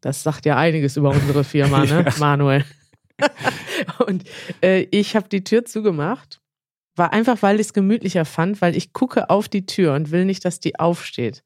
Das 0.00 0.22
sagt 0.22 0.46
ja 0.46 0.56
einiges 0.56 0.96
über 0.96 1.10
unsere 1.10 1.44
Firma, 1.44 1.84
ne, 1.84 2.04
Ja. 2.06 2.12
Manuel? 2.18 2.64
Und 4.06 4.24
äh, 4.62 4.86
ich 4.90 5.16
habe 5.16 5.28
die 5.28 5.44
Tür 5.44 5.64
zugemacht 5.64 6.40
war 6.96 7.12
einfach, 7.12 7.42
weil 7.42 7.56
ich 7.56 7.68
es 7.68 7.72
gemütlicher 7.72 8.24
fand, 8.24 8.60
weil 8.60 8.76
ich 8.76 8.92
gucke 8.92 9.30
auf 9.30 9.48
die 9.48 9.66
Tür 9.66 9.94
und 9.94 10.10
will 10.10 10.24
nicht, 10.24 10.44
dass 10.44 10.60
die 10.60 10.78
aufsteht. 10.78 11.42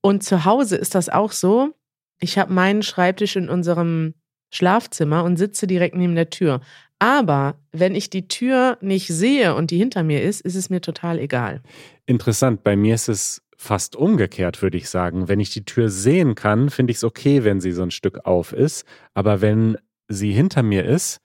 Und 0.00 0.22
zu 0.22 0.44
Hause 0.44 0.76
ist 0.76 0.94
das 0.94 1.08
auch 1.08 1.32
so. 1.32 1.74
Ich 2.20 2.38
habe 2.38 2.52
meinen 2.52 2.82
Schreibtisch 2.82 3.36
in 3.36 3.48
unserem 3.48 4.14
Schlafzimmer 4.52 5.24
und 5.24 5.36
sitze 5.36 5.66
direkt 5.66 5.96
neben 5.96 6.14
der 6.14 6.30
Tür. 6.30 6.60
Aber 7.00 7.58
wenn 7.72 7.94
ich 7.94 8.08
die 8.08 8.28
Tür 8.28 8.78
nicht 8.80 9.08
sehe 9.08 9.54
und 9.54 9.70
die 9.70 9.78
hinter 9.78 10.04
mir 10.04 10.22
ist, 10.22 10.40
ist 10.40 10.54
es 10.54 10.70
mir 10.70 10.80
total 10.80 11.18
egal. 11.18 11.60
Interessant, 12.06 12.62
bei 12.62 12.76
mir 12.76 12.94
ist 12.94 13.08
es 13.08 13.42
fast 13.56 13.96
umgekehrt, 13.96 14.62
würde 14.62 14.76
ich 14.76 14.88
sagen. 14.88 15.26
Wenn 15.26 15.40
ich 15.40 15.50
die 15.50 15.64
Tür 15.64 15.88
sehen 15.88 16.34
kann, 16.34 16.70
finde 16.70 16.92
ich 16.92 16.98
es 16.98 17.04
okay, 17.04 17.42
wenn 17.42 17.60
sie 17.60 17.72
so 17.72 17.82
ein 17.82 17.90
Stück 17.90 18.26
auf 18.26 18.52
ist. 18.52 18.84
Aber 19.12 19.40
wenn 19.40 19.76
sie 20.08 20.32
hinter 20.32 20.62
mir 20.62 20.84
ist, 20.84 21.20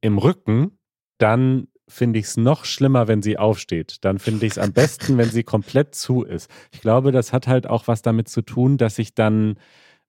im 0.00 0.18
Rücken, 0.18 0.78
dann 1.18 1.68
finde 1.88 2.18
ich 2.18 2.26
es 2.26 2.36
noch 2.36 2.64
schlimmer, 2.64 3.06
wenn 3.06 3.22
sie 3.22 3.38
aufsteht. 3.38 3.98
Dann 4.02 4.18
finde 4.18 4.46
ich 4.46 4.52
es 4.52 4.58
am 4.58 4.72
besten, 4.72 5.18
wenn 5.18 5.28
sie 5.28 5.42
komplett 5.44 5.94
zu 5.94 6.22
ist. 6.24 6.50
Ich 6.72 6.80
glaube, 6.80 7.12
das 7.12 7.32
hat 7.32 7.46
halt 7.46 7.66
auch 7.66 7.86
was 7.86 8.02
damit 8.02 8.28
zu 8.28 8.42
tun, 8.42 8.78
dass 8.78 8.98
ich 8.98 9.14
dann, 9.14 9.58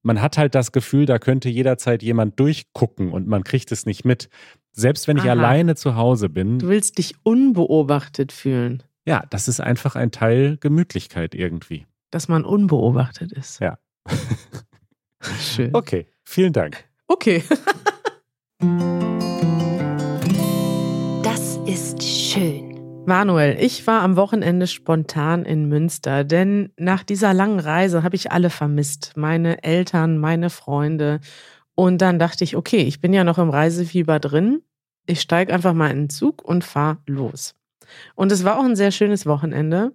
man 0.01 0.21
hat 0.21 0.37
halt 0.37 0.55
das 0.55 0.71
Gefühl, 0.71 1.05
da 1.05 1.19
könnte 1.19 1.49
jederzeit 1.49 2.01
jemand 2.01 2.39
durchgucken 2.39 3.11
und 3.11 3.27
man 3.27 3.43
kriegt 3.43 3.71
es 3.71 3.85
nicht 3.85 4.05
mit. 4.05 4.29
Selbst 4.71 5.07
wenn 5.07 5.17
ich 5.17 5.23
Aha. 5.23 5.31
alleine 5.31 5.75
zu 5.75 5.95
Hause 5.95 6.29
bin, 6.29 6.57
Du 6.59 6.69
willst 6.69 6.97
dich 6.97 7.15
unbeobachtet 7.23 8.31
fühlen. 8.31 8.81
ja, 9.05 9.23
das 9.29 9.47
ist 9.47 9.59
einfach 9.59 9.95
ein 9.95 10.11
Teil 10.11 10.57
Gemütlichkeit 10.57 11.35
irgendwie. 11.35 11.85
Dass 12.11 12.27
man 12.27 12.45
unbeobachtet 12.45 13.31
ist. 13.33 13.59
Ja. 13.59 13.77
Schön. 15.39 15.69
Okay, 15.73 16.07
vielen 16.23 16.53
Dank. 16.53 16.85
Okay. 17.13 17.43
Das 21.21 21.57
ist 21.67 22.01
schön. 22.01 22.79
Manuel, 23.05 23.57
ich 23.59 23.85
war 23.85 24.01
am 24.01 24.15
Wochenende 24.15 24.65
spontan 24.67 25.45
in 25.45 25.67
Münster, 25.67 26.23
denn 26.23 26.71
nach 26.77 27.03
dieser 27.03 27.33
langen 27.33 27.59
Reise 27.59 28.03
habe 28.03 28.15
ich 28.15 28.31
alle 28.31 28.49
vermisst. 28.49 29.13
Meine 29.15 29.63
Eltern, 29.63 30.17
meine 30.17 30.49
Freunde. 30.49 31.19
Und 31.75 32.01
dann 32.01 32.17
dachte 32.17 32.43
ich, 32.43 32.55
okay, 32.55 32.81
ich 32.81 32.99
bin 32.99 33.13
ja 33.13 33.23
noch 33.23 33.37
im 33.37 33.49
Reisefieber 33.49 34.19
drin. 34.19 34.63
Ich 35.05 35.21
steige 35.21 35.53
einfach 35.53 35.73
mal 35.73 35.91
in 35.91 36.03
den 36.03 36.09
Zug 36.09 36.41
und 36.43 36.63
fahre 36.63 36.97
los. 37.05 37.53
Und 38.15 38.31
es 38.31 38.43
war 38.43 38.57
auch 38.57 38.65
ein 38.65 38.75
sehr 38.75 38.91
schönes 38.91 39.25
Wochenende. 39.25 39.93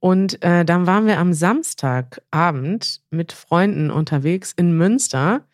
Und 0.00 0.42
äh, 0.42 0.64
dann 0.64 0.86
waren 0.86 1.06
wir 1.06 1.18
am 1.18 1.32
Samstagabend 1.32 3.02
mit 3.10 3.32
Freunden 3.32 3.90
unterwegs 3.90 4.52
in 4.56 4.76
Münster 4.76 5.44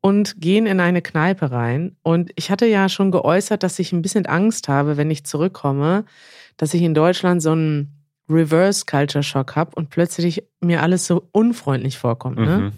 und 0.00 0.40
gehen 0.40 0.66
in 0.66 0.80
eine 0.80 1.02
Kneipe 1.02 1.50
rein. 1.50 1.96
Und 2.02 2.30
ich 2.36 2.50
hatte 2.50 2.66
ja 2.66 2.88
schon 2.88 3.10
geäußert, 3.10 3.62
dass 3.62 3.78
ich 3.78 3.92
ein 3.92 4.02
bisschen 4.02 4.26
Angst 4.26 4.68
habe, 4.68 4.96
wenn 4.96 5.10
ich 5.10 5.24
zurückkomme, 5.24 6.04
dass 6.56 6.74
ich 6.74 6.82
in 6.82 6.94
Deutschland 6.94 7.42
so 7.42 7.52
einen 7.52 8.00
Reverse 8.28 8.84
Culture 8.86 9.22
Shock 9.22 9.56
habe 9.56 9.72
und 9.74 9.90
plötzlich 9.90 10.44
mir 10.60 10.82
alles 10.82 11.06
so 11.06 11.28
unfreundlich 11.32 11.98
vorkommt. 11.98 12.38
Ne? 12.38 12.58
Mhm. 12.58 12.72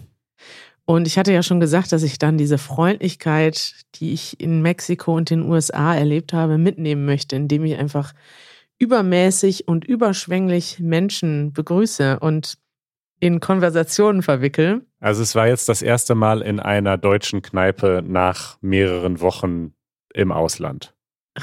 Und 0.85 1.07
ich 1.07 1.17
hatte 1.17 1.31
ja 1.31 1.43
schon 1.43 1.61
gesagt, 1.61 1.91
dass 1.93 2.03
ich 2.03 2.17
dann 2.17 2.37
diese 2.37 2.57
Freundlichkeit, 2.57 3.75
die 3.95 4.11
ich 4.11 4.39
in 4.41 4.61
Mexiko 4.61 5.15
und 5.15 5.29
den 5.29 5.43
USA 5.43 5.95
erlebt 5.95 6.33
habe, 6.33 6.57
mitnehmen 6.57 7.05
möchte, 7.05 7.37
indem 7.37 7.63
ich 7.63 7.77
einfach 7.77 8.13
übermäßig 8.79 9.67
und 9.67 9.85
überschwänglich 9.85 10.79
Menschen 10.79 11.53
begrüße 11.53 12.19
und 12.19 12.57
in 13.21 13.39
Konversationen 13.39 14.21
verwickel. 14.21 14.85
Also 15.03 15.21
es 15.21 15.35
war 15.35 15.47
jetzt 15.47 15.67
das 15.67 15.81
erste 15.81 16.15
Mal 16.15 16.41
in 16.41 16.61
einer 16.61 16.97
deutschen 16.97 17.41
Kneipe 17.41 18.01
nach 18.07 18.57
mehreren 18.61 19.19
Wochen 19.19 19.73
im 20.13 20.31
Ausland. 20.31 20.93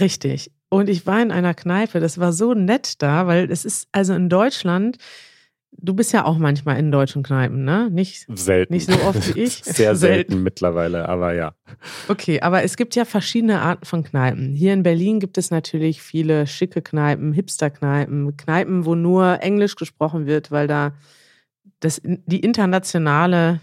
Richtig. 0.01 0.51
Und 0.71 0.89
ich 0.89 1.07
war 1.07 1.21
in 1.21 1.31
einer 1.31 1.53
Kneipe, 1.53 2.01
das 2.01 2.19
war 2.19 2.33
so 2.33 2.55
nett 2.55 3.03
da, 3.03 3.27
weil 3.27 3.51
es 3.51 3.67
ist 3.67 3.87
also 3.93 4.15
in 4.15 4.31
Deutschland, 4.31 4.97
du 5.73 5.93
bist 5.93 6.15
ja 6.15 6.25
auch 6.25 6.39
manchmal 6.39 6.79
in 6.79 6.91
deutschen 6.91 7.23
Kneipen, 7.23 7.65
ne? 7.65 7.91
Nicht 7.91 8.25
Selten. 8.35 8.73
Nicht 8.73 8.91
so 8.91 8.99
oft 9.03 9.35
wie 9.35 9.41
ich. 9.41 9.57
Sehr 9.63 9.95
selten, 9.95 10.31
Selten. 10.31 10.43
mittlerweile, 10.43 11.07
aber 11.07 11.35
ja. 11.35 11.53
Okay, 12.09 12.41
aber 12.41 12.63
es 12.63 12.79
gibt 12.79 12.95
ja 12.95 13.05
verschiedene 13.05 13.61
Arten 13.61 13.85
von 13.85 14.05
Kneipen. 14.05 14.55
Hier 14.55 14.73
in 14.73 14.83
Berlin 14.83 15.21
gibt 15.21 15.37
es 15.37 15.51
natürlich 15.51 16.01
viele 16.01 16.47
schicke 16.47 16.81
Kneipen, 16.81 17.35
Hipster-Kneipen, 17.35 18.39
Kneipen, 18.39 18.87
wo 18.87 18.95
nur 18.95 19.43
Englisch 19.43 19.77
gesprochen 19.77 20.25
wird, 20.25 20.51
weil 20.51 20.67
da 20.67 20.95
das, 21.81 22.01
die 22.05 22.41
internationale, 22.41 23.61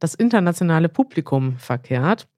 das 0.00 0.14
internationale 0.14 0.88
Publikum 0.88 1.56
verkehrt. 1.58 2.28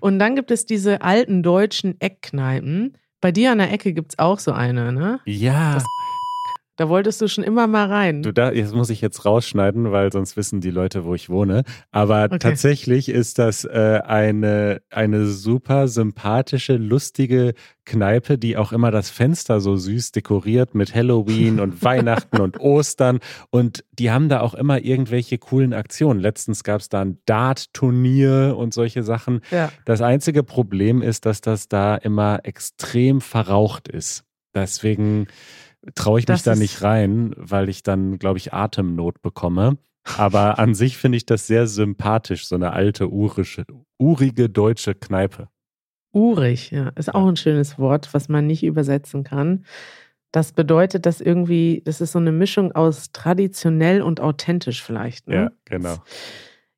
Und 0.00 0.18
dann 0.18 0.36
gibt 0.36 0.50
es 0.50 0.66
diese 0.66 1.02
alten 1.02 1.42
deutschen 1.42 2.00
Eckkneipen. 2.00 2.96
Bei 3.20 3.32
dir 3.32 3.52
an 3.52 3.58
der 3.58 3.72
Ecke 3.72 3.92
gibt 3.92 4.12
es 4.12 4.18
auch 4.18 4.38
so 4.38 4.52
eine, 4.52 4.92
ne? 4.92 5.20
Ja. 5.24 5.74
Das- 5.74 5.84
Da 6.76 6.88
wolltest 6.90 7.20
du 7.22 7.28
schon 7.28 7.42
immer 7.42 7.66
mal 7.66 7.86
rein. 7.90 8.22
Du, 8.22 8.32
da, 8.32 8.52
jetzt 8.52 8.74
muss 8.74 8.90
ich 8.90 9.00
jetzt 9.00 9.24
rausschneiden, 9.24 9.92
weil 9.92 10.12
sonst 10.12 10.36
wissen 10.36 10.60
die 10.60 10.70
Leute, 10.70 11.04
wo 11.04 11.14
ich 11.14 11.30
wohne. 11.30 11.64
Aber 11.90 12.24
Okay. 12.24 12.38
tatsächlich 12.38 13.08
ist 13.08 13.38
das 13.38 13.64
äh, 13.64 14.00
eine, 14.04 14.82
eine 14.90 15.26
super 15.26 15.88
sympathische, 15.88 16.76
lustige 16.76 17.54
Kneipe, 17.86 18.36
die 18.36 18.56
auch 18.58 18.72
immer 18.72 18.90
das 18.90 19.08
Fenster 19.10 19.60
so 19.60 19.76
süß 19.76 20.12
dekoriert 20.12 20.74
mit 20.74 20.94
Halloween 20.94 21.60
und 21.60 21.82
Weihnachten 21.82 22.40
und 22.40 22.60
Ostern. 22.60 23.20
Und 23.50 23.84
die 23.92 24.10
haben 24.10 24.28
da 24.28 24.40
auch 24.40 24.54
immer 24.54 24.80
irgendwelche 24.84 25.38
coolen 25.38 25.72
Aktionen. 25.72 26.20
Letztens 26.20 26.62
gab 26.62 26.80
es 26.82 26.88
da 26.90 27.00
ein 27.00 27.18
Dart-Turnier 27.24 28.54
und 28.58 28.74
solche 28.74 29.02
Sachen. 29.02 29.40
ja. 29.50 29.70
Das 29.84 30.02
einzige 30.02 30.42
Problem 30.42 31.00
ist, 31.02 31.26
dass 31.26 31.40
das 31.40 31.68
da 31.68 31.96
immer 31.96 32.40
extrem 32.44 33.20
verraucht 33.20 33.88
ist. 33.88 34.24
Deswegen 34.54 35.26
traue 35.94 36.18
ich 36.20 36.24
mich 36.28 36.36
Das 36.36 36.42
da 36.42 36.52
ist- 36.52 36.58
nicht 36.58 36.82
rein, 36.82 37.32
weil 37.36 37.68
ich 37.68 37.82
dann, 37.82 38.18
glaube 38.18 38.38
ich, 38.38 38.52
Atemnot 38.52 39.22
bekomme. 39.22 39.78
Aber 40.16 40.58
an 40.58 40.74
sich 40.74 40.96
finde 40.98 41.16
ich 41.16 41.26
das 41.26 41.46
sehr 41.46 41.66
sympathisch, 41.66 42.46
so 42.46 42.54
eine 42.54 42.72
alte, 42.72 43.10
urische, 43.10 43.64
urige 43.98 44.48
deutsche 44.48 44.94
Kneipe. 44.94 45.48
Urig, 46.12 46.70
ja, 46.70 46.88
ist 46.90 47.14
auch 47.14 47.26
ein 47.26 47.36
schönes 47.36 47.78
Wort, 47.78 48.14
was 48.14 48.28
man 48.28 48.46
nicht 48.46 48.62
übersetzen 48.62 49.24
kann. 49.24 49.64
Das 50.32 50.52
bedeutet, 50.52 51.06
dass 51.06 51.20
irgendwie, 51.20 51.82
das 51.84 52.00
ist 52.00 52.12
so 52.12 52.18
eine 52.18 52.32
Mischung 52.32 52.72
aus 52.72 53.10
traditionell 53.12 54.00
und 54.02 54.20
authentisch 54.20 54.82
vielleicht. 54.82 55.28
Ne? 55.28 55.34
Ja, 55.34 55.50
genau. 55.64 55.96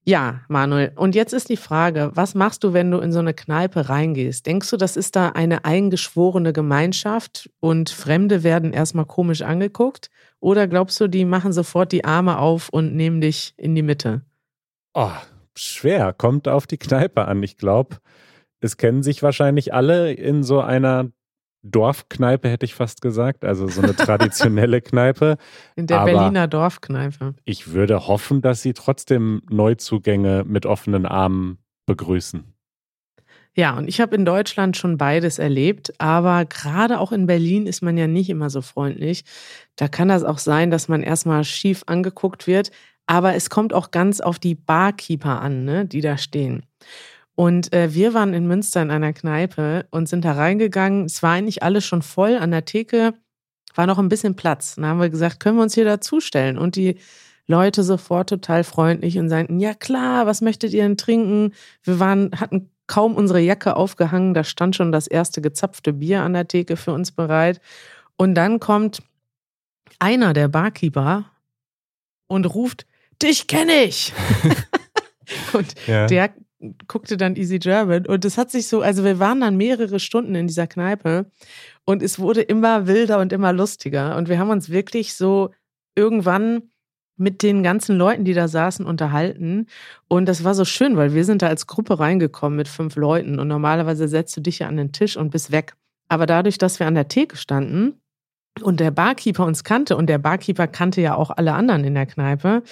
Ja, 0.08 0.40
Manuel. 0.48 0.92
Und 0.96 1.14
jetzt 1.14 1.34
ist 1.34 1.50
die 1.50 1.58
Frage, 1.58 2.12
was 2.14 2.34
machst 2.34 2.64
du, 2.64 2.72
wenn 2.72 2.90
du 2.90 2.96
in 2.96 3.12
so 3.12 3.18
eine 3.18 3.34
Kneipe 3.34 3.90
reingehst? 3.90 4.46
Denkst 4.46 4.70
du, 4.70 4.78
das 4.78 4.96
ist 4.96 5.16
da 5.16 5.28
eine 5.28 5.66
eingeschworene 5.66 6.54
Gemeinschaft 6.54 7.50
und 7.60 7.90
Fremde 7.90 8.42
werden 8.42 8.72
erstmal 8.72 9.04
komisch 9.04 9.42
angeguckt? 9.42 10.08
Oder 10.40 10.66
glaubst 10.66 10.98
du, 10.98 11.08
die 11.08 11.26
machen 11.26 11.52
sofort 11.52 11.92
die 11.92 12.06
Arme 12.06 12.38
auf 12.38 12.70
und 12.70 12.96
nehmen 12.96 13.20
dich 13.20 13.52
in 13.58 13.74
die 13.74 13.82
Mitte? 13.82 14.22
Oh, 14.94 15.12
schwer. 15.54 16.14
Kommt 16.14 16.48
auf 16.48 16.66
die 16.66 16.78
Kneipe 16.78 17.28
an. 17.28 17.42
Ich 17.42 17.58
glaube, 17.58 17.98
es 18.60 18.78
kennen 18.78 19.02
sich 19.02 19.22
wahrscheinlich 19.22 19.74
alle 19.74 20.14
in 20.14 20.42
so 20.42 20.62
einer 20.62 21.10
Dorfkneipe, 21.62 22.48
hätte 22.48 22.64
ich 22.64 22.74
fast 22.74 23.00
gesagt. 23.02 23.44
Also 23.44 23.68
so 23.68 23.82
eine 23.82 23.94
traditionelle 23.94 24.80
Kneipe. 24.82 25.36
In 25.76 25.86
der 25.86 26.00
Aber- 26.00 26.12
Berliner 26.12 26.46
Dorfkneipe. 26.48 27.34
Ich 27.44 27.72
würde 27.72 28.06
hoffen, 28.06 28.40
dass 28.42 28.62
sie 28.62 28.72
trotzdem 28.74 29.42
Neuzugänge 29.50 30.44
mit 30.46 30.66
offenen 30.66 31.06
Armen 31.06 31.58
begrüßen. 31.86 32.44
Ja, 33.54 33.76
und 33.76 33.88
ich 33.88 34.00
habe 34.00 34.14
in 34.14 34.24
Deutschland 34.24 34.76
schon 34.76 34.98
beides 34.98 35.40
erlebt, 35.40 35.92
aber 35.98 36.44
gerade 36.44 37.00
auch 37.00 37.10
in 37.10 37.26
Berlin 37.26 37.66
ist 37.66 37.82
man 37.82 37.96
ja 37.98 38.06
nicht 38.06 38.30
immer 38.30 38.50
so 38.50 38.62
freundlich. 38.62 39.24
Da 39.74 39.88
kann 39.88 40.08
das 40.08 40.22
auch 40.22 40.38
sein, 40.38 40.70
dass 40.70 40.86
man 40.86 41.02
erstmal 41.02 41.42
schief 41.42 41.82
angeguckt 41.86 42.46
wird, 42.46 42.70
aber 43.06 43.34
es 43.34 43.50
kommt 43.50 43.72
auch 43.74 43.90
ganz 43.90 44.20
auf 44.20 44.38
die 44.38 44.54
Barkeeper 44.54 45.40
an, 45.40 45.64
ne, 45.64 45.86
die 45.86 46.02
da 46.02 46.18
stehen. 46.18 46.66
Und 47.38 47.72
äh, 47.72 47.94
wir 47.94 48.14
waren 48.14 48.34
in 48.34 48.48
Münster 48.48 48.82
in 48.82 48.90
einer 48.90 49.12
Kneipe 49.12 49.86
und 49.92 50.08
sind 50.08 50.24
da 50.24 50.32
reingegangen. 50.32 51.04
Es 51.04 51.22
war 51.22 51.34
eigentlich 51.34 51.62
alles 51.62 51.84
schon 51.84 52.02
voll. 52.02 52.36
An 52.36 52.50
der 52.50 52.64
Theke 52.64 53.14
war 53.76 53.86
noch 53.86 54.00
ein 54.00 54.08
bisschen 54.08 54.34
Platz. 54.34 54.74
Dann 54.74 54.86
haben 54.86 55.00
wir 55.00 55.08
gesagt, 55.08 55.38
können 55.38 55.56
wir 55.56 55.62
uns 55.62 55.74
hier 55.74 55.84
dazustellen? 55.84 56.58
Und 56.58 56.74
die 56.74 56.96
Leute 57.46 57.84
sofort 57.84 58.28
total 58.28 58.64
freundlich 58.64 59.20
und 59.20 59.28
sagten, 59.28 59.60
ja 59.60 59.72
klar, 59.74 60.26
was 60.26 60.40
möchtet 60.40 60.72
ihr 60.72 60.82
denn 60.82 60.96
trinken? 60.96 61.52
Wir 61.84 62.00
waren, 62.00 62.32
hatten 62.40 62.70
kaum 62.88 63.14
unsere 63.14 63.38
Jacke 63.38 63.76
aufgehangen, 63.76 64.34
da 64.34 64.42
stand 64.42 64.74
schon 64.74 64.90
das 64.90 65.06
erste 65.06 65.40
gezapfte 65.40 65.92
Bier 65.92 66.22
an 66.22 66.32
der 66.32 66.48
Theke 66.48 66.76
für 66.76 66.92
uns 66.92 67.12
bereit. 67.12 67.60
Und 68.16 68.34
dann 68.34 68.58
kommt 68.58 68.98
einer 70.00 70.32
der 70.32 70.48
Barkeeper 70.48 71.26
und 72.26 72.46
ruft, 72.46 72.84
dich 73.22 73.46
kenne 73.46 73.84
ich. 73.84 74.12
und 75.52 75.74
Ja. 75.86 76.08
der 76.08 76.30
guckte 76.88 77.16
dann 77.16 77.36
Easy 77.36 77.58
German 77.58 78.06
und 78.06 78.24
es 78.24 78.36
hat 78.36 78.50
sich 78.50 78.66
so, 78.66 78.80
also 78.80 79.04
wir 79.04 79.18
waren 79.18 79.40
dann 79.40 79.56
mehrere 79.56 80.00
Stunden 80.00 80.34
in 80.34 80.48
dieser 80.48 80.66
Kneipe 80.66 81.30
und 81.84 82.02
es 82.02 82.18
wurde 82.18 82.42
immer 82.42 82.86
wilder 82.86 83.20
und 83.20 83.32
immer 83.32 83.52
lustiger 83.52 84.16
und 84.16 84.28
wir 84.28 84.38
haben 84.38 84.50
uns 84.50 84.68
wirklich 84.68 85.14
so 85.14 85.50
irgendwann 85.94 86.62
mit 87.16 87.42
den 87.42 87.62
ganzen 87.62 87.96
Leuten, 87.96 88.24
die 88.24 88.34
da 88.34 88.48
saßen, 88.48 88.84
unterhalten 88.84 89.66
und 90.08 90.26
das 90.26 90.42
war 90.42 90.54
so 90.54 90.64
schön, 90.64 90.96
weil 90.96 91.14
wir 91.14 91.24
sind 91.24 91.42
da 91.42 91.46
als 91.48 91.68
Gruppe 91.68 92.00
reingekommen 92.00 92.56
mit 92.56 92.66
fünf 92.66 92.96
Leuten 92.96 93.38
und 93.38 93.46
normalerweise 93.46 94.08
setzt 94.08 94.36
du 94.36 94.40
dich 94.40 94.60
ja 94.60 94.68
an 94.68 94.76
den 94.76 94.92
Tisch 94.92 95.16
und 95.16 95.30
bist 95.30 95.52
weg. 95.52 95.74
Aber 96.08 96.26
dadurch, 96.26 96.58
dass 96.58 96.80
wir 96.80 96.86
an 96.86 96.94
der 96.94 97.08
Theke 97.08 97.36
standen 97.36 98.00
und 98.62 98.80
der 98.80 98.90
Barkeeper 98.90 99.44
uns 99.44 99.62
kannte 99.62 99.96
und 99.96 100.08
der 100.08 100.18
Barkeeper 100.18 100.66
kannte 100.66 101.00
ja 101.00 101.14
auch 101.14 101.30
alle 101.30 101.52
anderen 101.52 101.84
in 101.84 101.94
der 101.94 102.06
Kneipe, 102.06 102.62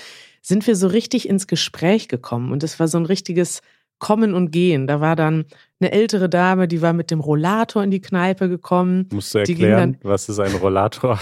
sind 0.43 0.67
wir 0.67 0.77
so 0.77 0.87
richtig 0.87 1.29
ins 1.29 1.47
Gespräch 1.47 2.09
gekommen 2.09 2.53
und 2.53 2.63
es 2.63 2.79
war 2.81 2.89
so 2.89 2.99
ein 2.99 3.07
richtiges 3.07 3.63
Kommen 3.99 4.35
und 4.35 4.51
Gehen. 4.51 4.87
Da 4.87 5.01
war 5.01 5.17
dann 5.17 5.47
eine 5.81 5.93
ältere 5.93 6.29
Dame, 6.29 6.69
die 6.69 6.83
war 6.83 6.93
mit 6.93 7.11
dem 7.11 7.21
Rollator 7.21 7.83
in 7.83 7.91
die 7.91 8.01
Kneipe 8.01 8.49
gekommen. 8.49 9.09
Musst 9.13 9.35
du 9.35 9.39
erklären, 9.39 9.97
was 10.03 10.29
ist 10.29 10.39
ein 10.39 10.55
Rollator? 10.55 11.19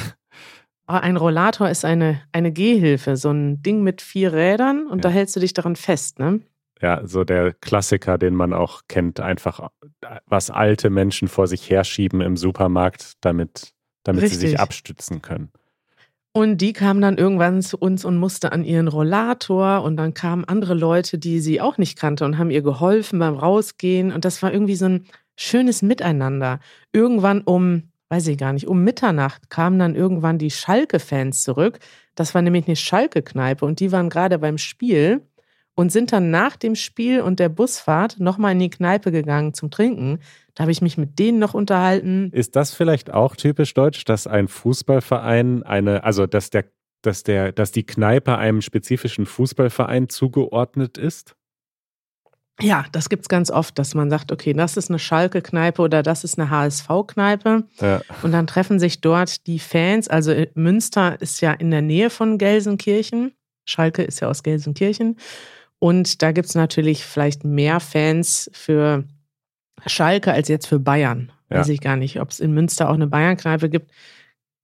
Ah, 0.87 0.99
Ein 0.99 1.17
Rollator 1.17 1.71
ist 1.71 1.85
eine, 1.85 2.21
eine 2.33 2.53
Gehhilfe, 2.53 3.17
so 3.17 3.31
ein 3.31 3.63
Ding 3.63 3.83
mit 3.83 4.03
vier 4.03 4.33
Rädern 4.35 4.87
und 4.87 4.99
Ja. 4.99 5.03
da 5.03 5.09
hältst 5.09 5.35
du 5.35 5.41
dich 5.41 5.55
daran 5.55 5.77
fest, 5.77 6.19
ne? 6.19 6.41
Ja, 6.83 7.07
so 7.07 7.25
der 7.25 7.55
Klassiker, 7.55 8.19
den 8.19 8.35
man 8.35 8.53
auch 8.53 8.83
kennt, 8.89 9.19
einfach 9.21 9.71
was 10.27 10.51
alte 10.51 10.91
Menschen 10.91 11.29
vor 11.29 11.47
sich 11.47 11.71
herschieben 11.71 12.21
im 12.21 12.37
Supermarkt, 12.37 13.15
damit, 13.23 13.73
damit 14.03 14.29
sie 14.29 14.35
sich 14.35 14.61
abstützen 14.61 15.23
können. 15.23 15.51
Und 16.37 16.59
die 16.59 16.73
kam 16.73 17.01
dann 17.01 17.17
irgendwann 17.17 17.63
zu 17.63 17.79
uns 17.79 18.05
und 18.05 18.17
musste 18.17 18.51
an 18.51 18.65
ihren 18.65 18.89
Rollator 18.89 19.85
und 19.85 19.97
dann 19.97 20.15
kamen 20.15 20.45
andere 20.45 20.75
Leute, 20.75 21.17
die 21.17 21.39
sie 21.39 21.61
auch 21.61 21.79
nicht 21.79 21.97
kannte 21.97 22.25
und 22.25 22.39
haben 22.39 22.51
ihr 22.51 22.63
geholfen 22.63 23.21
beim 23.21 23.37
Rausgehen 23.37 24.13
und 24.13 24.25
das 24.25 24.43
war 24.43 24.53
irgendwie 24.53 24.75
so 24.75 24.87
ein 24.87 25.07
schönes 25.37 25.81
Miteinander. 25.83 26.59
Irgendwann 26.93 27.43
um 27.43 27.85
weiß 28.15 28.29
ich 28.29 28.39
gar 28.39 28.53
nicht, 28.53 28.69
um 28.69 28.85
Mitternacht 28.85 29.51
kamen 29.51 29.79
dann 29.79 29.97
irgendwann 29.97 30.39
die 30.39 30.51
Schalke-Fans 30.51 31.43
zurück. 31.43 31.79
Das 32.15 32.35
war 32.35 32.43
nämlich 32.43 32.67
eine 32.67 32.77
Schalke-Kneipe 32.77 33.65
und 33.65 33.81
die 33.81 33.93
waren 33.93 34.09
gerade 34.09 34.39
beim 34.39 34.59
Spiel 34.59 35.23
und 35.75 35.91
sind 35.91 36.13
dann 36.13 36.31
nach 36.31 36.57
dem 36.57 36.75
Spiel 36.75 37.21
und 37.21 37.41
der 37.41 37.49
Busfahrt 37.49 38.21
nochmal 38.21 38.53
in 38.53 38.61
die 38.61 38.71
Kneipe 38.71 39.11
gegangen 39.11 39.55
zum 39.55 39.71
Trinken. 39.71 40.21
Da 40.55 40.63
habe 40.63 40.73
ich 40.73 40.83
mich 40.83 40.97
mit 40.97 41.19
denen 41.19 41.39
noch 41.39 41.55
unterhalten. 41.55 42.31
Ist 42.33 42.57
das 42.57 42.75
vielleicht 42.75 43.13
auch 43.13 43.35
typisch 43.37 43.75
deutsch, 43.75 44.05
dass 44.05 44.27
ein 44.27 44.49
Fußballverein 44.49 45.65
eine, 45.65 46.05
also 46.05 46.27
dass 46.27 46.51
der, 46.51 46.67
dass 47.03 47.25
der, 47.25 47.53
dass 47.53 47.73
die 47.73 47.85
Kneipe 47.85 48.39
einem 48.39 48.63
spezifischen 48.63 49.27
Fußballverein 49.27 50.09
zugeordnet 50.09 50.97
ist? 50.97 51.35
Ja, 52.61 52.85
das 52.93 53.09
gibt's 53.09 53.29
ganz 53.29 53.51
oft, 53.51 53.77
dass 53.81 53.95
man 53.95 54.11
sagt, 54.11 54.31
okay, 54.31 54.53
das 54.53 54.77
ist 54.77 54.89
eine 54.89 55.01
Schalke-Kneipe 55.01 55.83
oder 55.83 56.05
das 56.05 56.23
ist 56.23 56.39
eine 56.39 56.51
HSV-Kneipe. 56.51 57.65
Ja. 57.81 58.01
Und 58.23 58.31
dann 58.31 58.47
treffen 58.47 58.79
sich 58.79 59.01
dort 59.01 59.49
die 59.49 59.59
Fans. 59.59 60.07
Also 60.07 60.33
Münster 60.55 61.21
ist 61.21 61.41
ja 61.41 61.53
in 61.53 61.73
der 61.73 61.83
Nähe 61.83 62.11
von 62.11 62.39
Gelsenkirchen. 62.39 63.33
Schalke 63.65 64.03
ist 64.03 64.21
ja 64.21 64.29
aus 64.29 64.45
Gelsenkirchen. 64.45 65.17
Und 65.85 66.23
da 66.23 66.33
gibt's 66.33 66.55
natürlich 66.55 67.05
vielleicht 67.05 67.45
mehr 67.45 67.79
Fans 67.79 68.51
für 68.55 69.05
Schalke 69.85 70.33
als 70.33 70.49
jetzt 70.49 70.67
für 70.67 70.79
Bayern. 70.79 71.31
Ja. 71.51 71.59
Weiß 71.59 71.69
ich 71.69 71.83
gar 71.83 71.97
nicht, 71.97 72.23
ob 72.23 72.31
es 72.31 72.41
in 72.41 72.55
Münster 72.55 72.89
auch 72.89 72.95
eine 72.95 73.07
Bayern-Kneipe 73.07 73.69
gibt. 73.69 73.93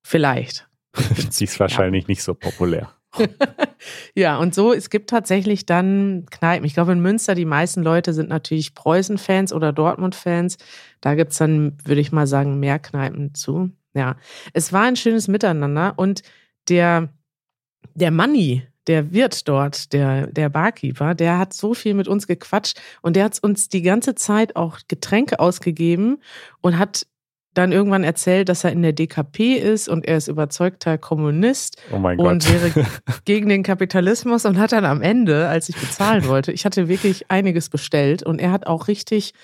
Vielleicht. 0.03 0.67
Sie 1.29 1.45
ist 1.45 1.61
wahrscheinlich 1.61 2.05
ja. 2.05 2.09
nicht 2.09 2.23
so 2.23 2.33
populär. 2.33 2.95
ja, 4.15 4.39
und 4.39 4.55
so, 4.55 4.73
es 4.73 4.89
gibt 4.89 5.11
tatsächlich 5.11 5.67
dann 5.67 6.25
Kneipen. 6.31 6.65
Ich 6.65 6.73
glaube, 6.73 6.93
in 6.93 7.01
Münster, 7.01 7.35
die 7.35 7.45
meisten 7.45 7.83
Leute 7.83 8.15
sind 8.15 8.31
natürlich 8.31 8.75
Preußen-Fans 8.75 9.53
oder 9.53 9.75
Dortmund-Fans. 9.75 10.57
Da 11.03 11.17
gibt 11.17 11.33
es 11.33 11.37
dann, 11.37 11.77
würde 11.85 12.01
ich 12.01 12.13
mal 12.13 12.27
sagen, 12.27 12.61
mehr 12.61 12.79
Kneipen 12.79 13.35
zu. 13.35 13.69
Ja, 13.93 14.17
es 14.55 14.73
war 14.73 14.85
ein 14.85 14.97
schönes 14.97 15.29
Miteinander 15.29 15.99
und 15.99 16.23
der, 16.71 17.11
der 17.95 18.11
Manni, 18.11 18.70
der 18.91 19.13
Wirt 19.13 19.47
dort, 19.49 19.93
der, 19.93 20.27
der 20.27 20.49
Barkeeper, 20.49 21.15
der 21.15 21.39
hat 21.39 21.55
so 21.55 21.75
viel 21.75 21.95
mit 21.95 22.09
uns 22.09 22.27
gequatscht 22.27 22.81
und 23.03 23.15
der 23.15 23.23
hat 23.23 23.39
uns 23.41 23.69
die 23.69 23.83
ganze 23.83 24.17
Zeit 24.17 24.57
auch 24.57 24.81
Getränke 24.89 25.39
ausgegeben 25.39 26.19
und 26.61 26.77
hat 26.77 27.07
dann 27.55 27.71
irgendwann 27.71 28.03
erzählt, 28.03 28.49
dass 28.49 28.65
er 28.65 28.73
in 28.73 28.83
der 28.83 28.93
DKP 28.93 29.55
ist 29.55 29.89
und 29.89 30.07
er 30.07 30.17
ist 30.17 30.27
überzeugter 30.27 30.99
Kommunist 30.99 31.81
oh 31.93 31.97
und 31.99 32.53
wäre 32.53 32.87
gegen 33.25 33.49
den 33.49 33.63
Kapitalismus 33.63 34.45
und 34.45 34.59
hat 34.59 34.73
dann 34.73 34.85
am 34.85 35.03
Ende, 35.03 35.49
als 35.49 35.69
ich 35.69 35.77
bezahlen 35.77 36.27
wollte, 36.27 36.51
ich 36.51 36.65
hatte 36.65 36.89
wirklich 36.89 37.31
einiges 37.31 37.69
bestellt 37.69 38.25
und 38.25 38.41
er 38.41 38.51
hat 38.51 38.67
auch 38.67 38.89
richtig 38.89 39.35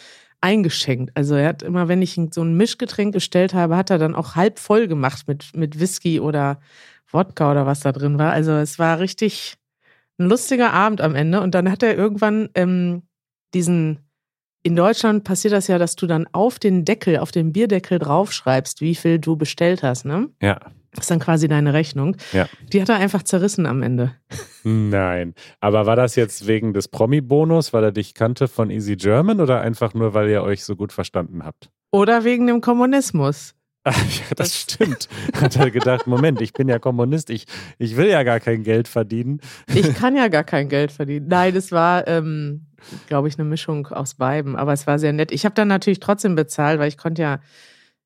eingeschenkt. 0.40 1.12
Also 1.14 1.36
er 1.36 1.48
hat 1.48 1.62
immer, 1.62 1.86
wenn 1.86 2.02
ich 2.02 2.18
so 2.32 2.42
ein 2.42 2.56
Mischgetränk 2.56 3.12
bestellt 3.12 3.54
habe, 3.54 3.76
hat 3.76 3.90
er 3.90 3.98
dann 3.98 4.16
auch 4.16 4.34
halb 4.34 4.58
voll 4.58 4.88
gemacht 4.88 5.28
mit, 5.28 5.54
mit 5.54 5.78
Whisky 5.78 6.18
oder 6.18 6.58
Wodka 7.10 7.50
oder 7.50 7.66
was 7.66 7.80
da 7.80 7.92
drin 7.92 8.18
war. 8.18 8.32
Also 8.32 8.52
es 8.52 8.78
war 8.78 8.98
richtig 9.00 9.56
ein 10.18 10.28
lustiger 10.28 10.72
Abend 10.72 11.00
am 11.00 11.14
Ende 11.14 11.40
und 11.40 11.54
dann 11.54 11.70
hat 11.70 11.82
er 11.82 11.96
irgendwann 11.96 12.48
ähm, 12.54 13.02
diesen 13.54 14.00
in 14.66 14.74
Deutschland 14.74 15.22
passiert 15.22 15.52
das 15.54 15.68
ja, 15.68 15.78
dass 15.78 15.94
du 15.94 16.08
dann 16.08 16.26
auf 16.32 16.58
den 16.58 16.84
Deckel, 16.84 17.18
auf 17.18 17.30
den 17.30 17.52
Bierdeckel 17.52 18.00
draufschreibst, 18.00 18.80
wie 18.80 18.96
viel 18.96 19.20
du 19.20 19.36
bestellt 19.36 19.84
hast, 19.84 20.04
ne? 20.04 20.28
Ja. 20.42 20.58
Das 20.90 21.04
ist 21.04 21.10
dann 21.10 21.20
quasi 21.20 21.46
deine 21.46 21.72
Rechnung. 21.72 22.16
Ja. 22.32 22.48
Die 22.72 22.80
hat 22.80 22.88
er 22.88 22.96
einfach 22.96 23.22
zerrissen 23.22 23.66
am 23.66 23.82
Ende. 23.82 24.14
Nein. 24.64 25.34
Aber 25.60 25.86
war 25.86 25.94
das 25.94 26.16
jetzt 26.16 26.48
wegen 26.48 26.72
des 26.72 26.88
Promi-Bonus, 26.88 27.72
weil 27.72 27.84
er 27.84 27.92
dich 27.92 28.14
kannte 28.14 28.48
von 28.48 28.70
Easy 28.70 28.96
German 28.96 29.40
oder 29.40 29.60
einfach 29.60 29.94
nur, 29.94 30.14
weil 30.14 30.28
ihr 30.30 30.42
euch 30.42 30.64
so 30.64 30.74
gut 30.74 30.92
verstanden 30.92 31.44
habt? 31.44 31.70
Oder 31.92 32.24
wegen 32.24 32.48
dem 32.48 32.60
Kommunismus. 32.60 33.54
Das 34.36 34.60
stimmt. 34.60 35.08
Hat 35.34 35.56
er 35.56 35.70
gedacht, 35.70 36.06
Moment, 36.06 36.40
ich 36.40 36.52
bin 36.52 36.68
ja 36.68 36.78
Kommunist, 36.78 37.30
ich, 37.30 37.46
ich 37.78 37.96
will 37.96 38.08
ja 38.08 38.22
gar 38.22 38.40
kein 38.40 38.62
Geld 38.62 38.88
verdienen. 38.88 39.40
Ich 39.72 39.94
kann 39.94 40.16
ja 40.16 40.28
gar 40.28 40.44
kein 40.44 40.68
Geld 40.68 40.92
verdienen. 40.92 41.28
Nein, 41.28 41.54
es 41.56 41.72
war, 41.72 42.06
ähm, 42.08 42.66
glaube 43.06 43.28
ich, 43.28 43.38
eine 43.38 43.48
Mischung 43.48 43.86
aus 43.88 44.14
beiden, 44.14 44.56
aber 44.56 44.72
es 44.72 44.86
war 44.86 44.98
sehr 44.98 45.12
nett. 45.12 45.32
Ich 45.32 45.44
habe 45.44 45.54
dann 45.54 45.68
natürlich 45.68 46.00
trotzdem 46.00 46.34
bezahlt, 46.34 46.78
weil 46.78 46.88
ich 46.88 46.98
konnte 46.98 47.22
ja, 47.22 47.40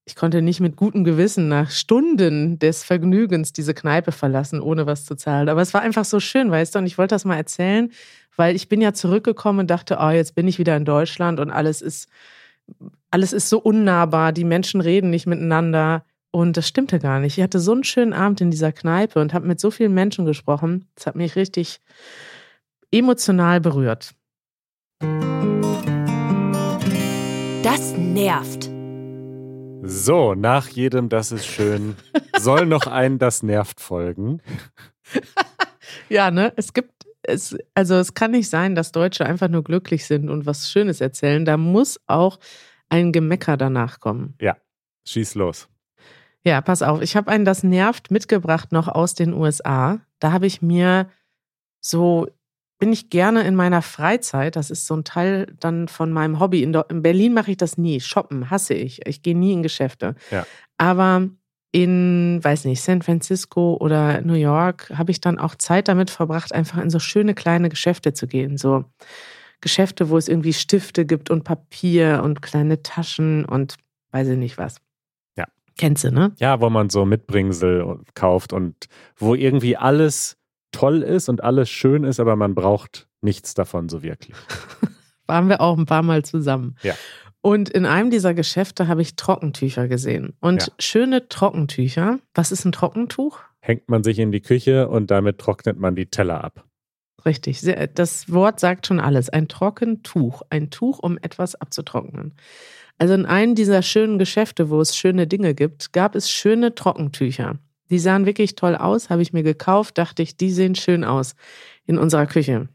ich 0.04 0.16
konnte 0.16 0.42
nicht 0.42 0.60
mit 0.60 0.76
gutem 0.76 1.04
Gewissen 1.04 1.48
nach 1.48 1.70
Stunden 1.70 2.58
des 2.58 2.82
Vergnügens 2.82 3.52
diese 3.52 3.74
Kneipe 3.74 4.12
verlassen, 4.12 4.60
ohne 4.60 4.86
was 4.86 5.04
zu 5.04 5.14
zahlen. 5.14 5.48
Aber 5.48 5.62
es 5.62 5.74
war 5.74 5.82
einfach 5.82 6.04
so 6.04 6.20
schön, 6.20 6.50
weißt 6.50 6.74
du, 6.74 6.80
und 6.80 6.86
ich 6.86 6.98
wollte 6.98 7.14
das 7.14 7.24
mal 7.24 7.36
erzählen, 7.36 7.90
weil 8.36 8.56
ich 8.56 8.68
bin 8.68 8.80
ja 8.80 8.92
zurückgekommen 8.92 9.60
und 9.60 9.70
dachte, 9.70 9.98
oh, 10.00 10.10
jetzt 10.10 10.34
bin 10.34 10.48
ich 10.48 10.58
wieder 10.58 10.76
in 10.76 10.84
Deutschland 10.84 11.38
und 11.38 11.50
alles 11.50 11.82
ist 11.82 12.08
alles 13.11 13.33
ist 13.33 13.49
so 13.49 13.59
unnahbar, 13.59 14.33
die 14.33 14.44
Menschen 14.44 14.81
reden 14.81 15.11
nicht 15.11 15.27
miteinander. 15.27 16.05
Und 16.33 16.57
das 16.57 16.68
stimmte 16.68 17.01
gar 17.01 17.18
nicht. 17.18 17.38
Ich 17.38 17.42
hatte 17.42 17.59
so 17.59 17.73
einen 17.73 17.83
schönen 17.83 18.12
Abend 18.12 18.40
in 18.40 18.53
dieser 18.53 18.70
Kneipe 18.70 19.20
und 19.20 19.35
habe 19.35 19.49
mit 19.49 19.59
so 19.59 19.73
vielen 19.73 19.94
Menschen 19.94 20.25
gesprochen. 20.25 20.87
Das 20.94 21.07
hat 21.07 21.16
mich 21.16 21.35
richtig 21.35 21.81
emotional 22.92 23.61
berührt. 23.61 24.14
Das 27.64 27.96
nervt. 27.96 28.70
So, 29.83 30.35
nach 30.35 30.68
jedem 30.68 31.09
Das 31.09 31.33
ist 31.33 31.46
schön 31.46 31.96
soll 32.38 32.66
noch 32.66 32.87
ein 32.87 33.18
Das 33.18 33.42
nervt 33.42 33.81
folgen. 33.81 34.40
ja, 36.09 36.31
ne? 36.31 36.53
Es 36.57 36.73
gibt 36.73 37.07
es, 37.23 37.57
also 37.75 37.96
es 37.96 38.14
kann 38.14 38.31
nicht 38.31 38.49
sein, 38.49 38.75
dass 38.75 38.92
Deutsche 38.92 39.27
einfach 39.27 39.49
nur 39.49 39.62
glücklich 39.62 40.07
sind 40.07 40.31
und 40.31 40.46
was 40.46 40.70
Schönes 40.70 41.01
erzählen. 41.01 41.44
Da 41.44 41.57
muss 41.57 42.01
auch 42.07 42.38
ein 42.90 43.12
Gemecker 43.12 43.57
danach 43.57 44.00
kommen. 44.00 44.35
Ja, 44.40 44.57
schieß 45.07 45.35
los. 45.37 45.68
Ja, 46.44 46.61
pass 46.61 46.83
auf. 46.83 47.03
Ich 47.03 47.16
habe 47.16 47.31
einen 47.31 47.44
Das 47.44 47.62
nervt 47.62 48.11
mitgebracht 48.11 48.72
noch 48.72 48.88
aus 48.88 49.14
den 49.14 49.33
USA. 49.33 50.00
Da 50.18 50.33
habe 50.33 50.46
ich 50.46 50.62
mir 50.62 51.11
so, 51.81 52.29
bin 52.79 52.92
ich 52.92 53.11
gerne 53.11 53.42
in 53.42 53.55
meiner 53.55 53.83
Freizeit, 53.83 54.57
das 54.57 54.70
ist 54.70 54.87
so 54.87 54.96
ein 54.96 55.05
Teil 55.05 55.55
dann 55.61 55.88
von 55.88 56.12
meinem 56.12 56.40
Hobby. 56.40 56.62
In, 56.62 56.74
in 56.88 57.03
Berlin 57.03 57.35
mache 57.35 57.50
ich 57.50 57.57
das 57.57 57.79
nie. 57.79 58.00
Shoppen 58.00 58.50
hasse 58.50 58.74
ich. 58.74 59.07
Ich 59.07 59.22
gehe 59.22 59.37
nie 59.37 59.53
in 59.53 59.62
Geschäfte. 59.62 60.14
Ja. 60.31 60.46
Aber 60.79 61.29
in, 61.72 62.42
weiß 62.42 62.64
nicht, 62.64 62.83
San 62.83 63.03
Francisco 63.03 63.76
oder 63.79 64.22
New 64.22 64.35
York 64.35 64.90
habe 64.94 65.11
ich 65.11 65.20
dann 65.20 65.38
auch 65.38 65.55
Zeit 65.55 65.88
damit 65.88 66.11
verbracht, 66.11 66.53
einfach 66.53 66.79
in 66.79 66.90
so 66.90 66.98
schöne 66.98 67.35
kleine 67.35 67.68
Geschäfte 67.68 68.12
zu 68.12 68.26
gehen. 68.26 68.57
So 68.57 68.87
Geschäfte, 69.61 70.09
wo 70.09 70.16
es 70.16 70.29
irgendwie 70.29 70.53
Stifte 70.53 71.05
gibt 71.05 71.31
und 71.31 71.44
Papier 71.44 72.23
und 72.25 72.42
kleine 72.42 72.83
Taschen 72.83 73.44
und 73.44 73.77
weiß 74.12 74.29
ich 74.29 74.38
nicht 74.38 74.59
was. 74.59 74.77
Ja. 75.37 75.46
Kennst 75.77 76.05
du, 76.05 76.12
ne? 76.12 76.33
Ja, 76.38 76.61
wo 76.61 76.70
man 76.70 76.90
so 76.90 77.05
Mitbringsel 77.05 77.99
kauft 78.14 78.53
und 78.53 78.87
wo 79.16 79.35
irgendwie 79.35 79.77
alles 79.77 80.37
toll 80.73 81.03
ist 81.03 81.29
und 81.29 81.42
alles 81.42 81.68
schön 81.68 82.05
ist, 82.05 82.20
aber 82.20 82.37
man 82.37 82.55
braucht 82.55 83.09
nichts 83.20 83.55
davon 83.55 83.88
so 83.88 84.03
wirklich. 84.03 84.37
Waren 85.27 85.49
wir 85.49 85.61
auch 85.61 85.79
ein 85.79 85.87
paar 85.87 86.03
Mal 86.03 86.25
zusammen. 86.25 86.77
Ja. 86.83 86.94
Und 87.42 87.70
in 87.70 87.87
einem 87.87 88.11
dieser 88.11 88.35
Geschäfte 88.35 88.88
habe 88.88 89.03
ich 89.03 89.16
Trockentücher 89.16 89.88
gesehen. 89.88 90.35
Und 90.40 90.66
ja. 90.66 90.73
schöne 90.79 91.29
Trockentücher. 91.29 92.18
Was 92.35 92.53
ist 92.53 92.64
ein 92.64 92.73
Trockentuch? 92.73 93.40
Hängt 93.61 93.88
man 93.88 94.05
sich 94.05 94.18
in 94.18 94.33
die 94.33 94.40
Küche 94.40 94.88
und 94.88 95.11
damit 95.11 95.38
trocknet 95.38 95.79
man 95.79 95.94
die 95.94 96.07
Teller 96.07 96.44
ab. 96.44 96.64
Richtig. 97.24 97.61
Das 97.94 98.33
Wort 98.33 98.61
sagt 98.61 98.87
schon 98.87 99.00
alles. 99.00 99.28
Ein 99.28 99.48
Trockentuch. 99.48 100.42
Ein 100.50 100.70
Tuch, 100.70 100.98
um 100.98 101.18
etwas 101.18 101.54
abzutrocknen. 101.54 102.35
Also 102.98 103.14
in 103.14 103.26
einem 103.26 103.54
dieser 103.54 103.83
schönen 103.83 104.18
Geschäfte, 104.18 104.70
wo 104.70 104.80
es 104.80 104.96
schöne 104.96 105.26
Dinge 105.26 105.54
gibt, 105.54 105.92
gab 105.92 106.14
es 106.14 106.30
schöne 106.30 106.74
Trockentücher. 106.74 107.59
Die 107.90 107.98
sahen 107.98 108.26
wirklich 108.26 108.54
toll 108.54 108.76
aus, 108.76 109.11
habe 109.11 109.22
ich 109.22 109.33
mir 109.33 109.42
gekauft, 109.42 109.98
dachte 109.98 110.22
ich, 110.22 110.37
die 110.37 110.50
sehen 110.50 110.74
schön 110.74 111.02
aus 111.04 111.35
in 111.87 111.98
unserer 111.98 112.26
Küche 112.26 112.68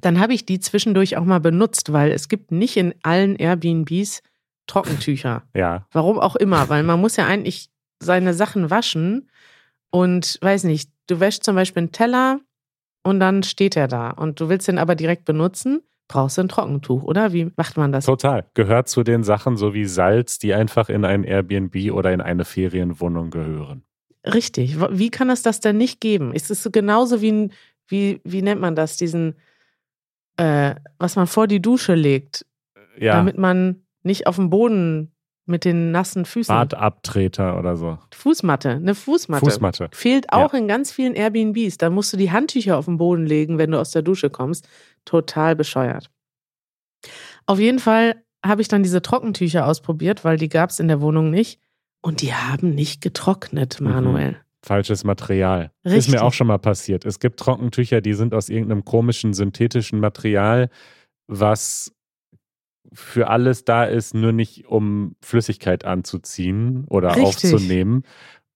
dann 0.00 0.20
habe 0.20 0.34
ich 0.34 0.46
die 0.46 0.60
zwischendurch 0.60 1.16
auch 1.16 1.24
mal 1.24 1.40
benutzt, 1.40 1.92
weil 1.92 2.12
es 2.12 2.28
gibt 2.28 2.52
nicht 2.52 2.76
in 2.76 2.94
allen 3.02 3.36
Airbnbs 3.36 4.22
Trockentücher. 4.66 5.42
Ja. 5.54 5.86
Warum 5.90 6.18
auch 6.18 6.36
immer, 6.36 6.68
weil 6.68 6.82
man 6.82 7.00
muss 7.00 7.16
ja 7.16 7.26
eigentlich 7.26 7.70
seine 7.98 8.34
Sachen 8.34 8.70
waschen 8.70 9.30
und 9.90 10.38
weiß 10.40 10.64
nicht, 10.64 10.90
du 11.08 11.20
wäschst 11.20 11.44
zum 11.44 11.56
Beispiel 11.56 11.82
einen 11.82 11.92
Teller 11.92 12.40
und 13.02 13.20
dann 13.20 13.42
steht 13.42 13.76
er 13.76 13.88
da 13.88 14.10
und 14.10 14.40
du 14.40 14.48
willst 14.48 14.68
den 14.68 14.78
aber 14.78 14.94
direkt 14.94 15.24
benutzen, 15.24 15.82
brauchst 16.08 16.38
du 16.38 16.42
ein 16.42 16.48
Trockentuch, 16.48 17.02
oder? 17.04 17.32
Wie 17.32 17.50
macht 17.56 17.76
man 17.76 17.92
das? 17.92 18.06
Total. 18.06 18.46
Gehört 18.54 18.88
zu 18.88 19.02
den 19.02 19.22
Sachen 19.22 19.56
so 19.56 19.74
wie 19.74 19.84
Salz, 19.84 20.38
die 20.38 20.54
einfach 20.54 20.88
in 20.88 21.04
ein 21.04 21.24
Airbnb 21.24 21.92
oder 21.92 22.12
in 22.12 22.20
eine 22.20 22.44
Ferienwohnung 22.44 23.30
gehören. 23.30 23.84
Richtig. 24.26 24.76
Wie 24.90 25.10
kann 25.10 25.30
es 25.30 25.42
das 25.42 25.60
denn 25.60 25.78
nicht 25.78 26.00
geben? 26.00 26.34
Ist 26.34 26.50
es 26.50 26.62
so 26.62 26.70
genauso 26.70 27.22
wie 27.22 27.32
ein, 27.32 27.52
wie, 27.86 28.20
wie 28.24 28.42
nennt 28.42 28.60
man 28.60 28.74
das, 28.74 28.96
diesen 28.96 29.36
äh, 30.36 30.74
was 30.98 31.16
man 31.16 31.26
vor 31.26 31.46
die 31.46 31.60
Dusche 31.60 31.94
legt, 31.94 32.46
ja. 32.98 33.14
damit 33.14 33.36
man 33.36 33.82
nicht 34.02 34.26
auf 34.26 34.36
dem 34.36 34.50
Boden 34.50 35.12
mit 35.46 35.64
den 35.64 35.90
nassen 35.90 36.24
Füßen. 36.24 36.54
Badabtreter 36.54 37.58
oder 37.58 37.76
so. 37.76 37.98
Fußmatte, 38.12 38.70
eine 38.70 38.94
Fußmatte. 38.94 39.44
Fußmatte. 39.44 39.88
Fehlt 39.92 40.32
auch 40.32 40.52
ja. 40.52 40.58
in 40.58 40.68
ganz 40.68 40.92
vielen 40.92 41.14
Airbnbs. 41.14 41.78
Da 41.78 41.90
musst 41.90 42.12
du 42.12 42.16
die 42.16 42.30
Handtücher 42.30 42.78
auf 42.78 42.84
den 42.84 42.98
Boden 42.98 43.26
legen, 43.26 43.58
wenn 43.58 43.72
du 43.72 43.78
aus 43.78 43.90
der 43.90 44.02
Dusche 44.02 44.30
kommst. 44.30 44.68
Total 45.04 45.56
bescheuert. 45.56 46.10
Auf 47.46 47.58
jeden 47.58 47.78
Fall 47.78 48.22
habe 48.44 48.62
ich 48.62 48.68
dann 48.68 48.82
diese 48.82 49.02
Trockentücher 49.02 49.66
ausprobiert, 49.66 50.24
weil 50.24 50.36
die 50.36 50.48
gab 50.48 50.70
es 50.70 50.80
in 50.80 50.88
der 50.88 51.00
Wohnung 51.00 51.30
nicht. 51.30 51.60
Und 52.02 52.22
die 52.22 52.32
haben 52.32 52.74
nicht 52.74 53.02
getrocknet, 53.02 53.80
Manuel. 53.80 54.32
Mhm. 54.32 54.36
Falsches 54.62 55.04
Material. 55.04 55.70
Richtig. 55.84 55.98
Ist 55.98 56.10
mir 56.10 56.22
auch 56.22 56.32
schon 56.32 56.46
mal 56.46 56.58
passiert. 56.58 57.04
Es 57.04 57.18
gibt 57.18 57.40
Trockentücher, 57.40 58.00
die 58.00 58.12
sind 58.12 58.34
aus 58.34 58.48
irgendeinem 58.48 58.84
komischen 58.84 59.32
synthetischen 59.32 60.00
Material, 60.00 60.68
was 61.26 61.92
für 62.92 63.28
alles 63.28 63.64
da 63.64 63.84
ist, 63.84 64.14
nur 64.14 64.32
nicht 64.32 64.66
um 64.66 65.16
Flüssigkeit 65.20 65.84
anzuziehen 65.84 66.84
oder 66.88 67.16
Richtig. 67.16 67.52
aufzunehmen. 67.54 68.04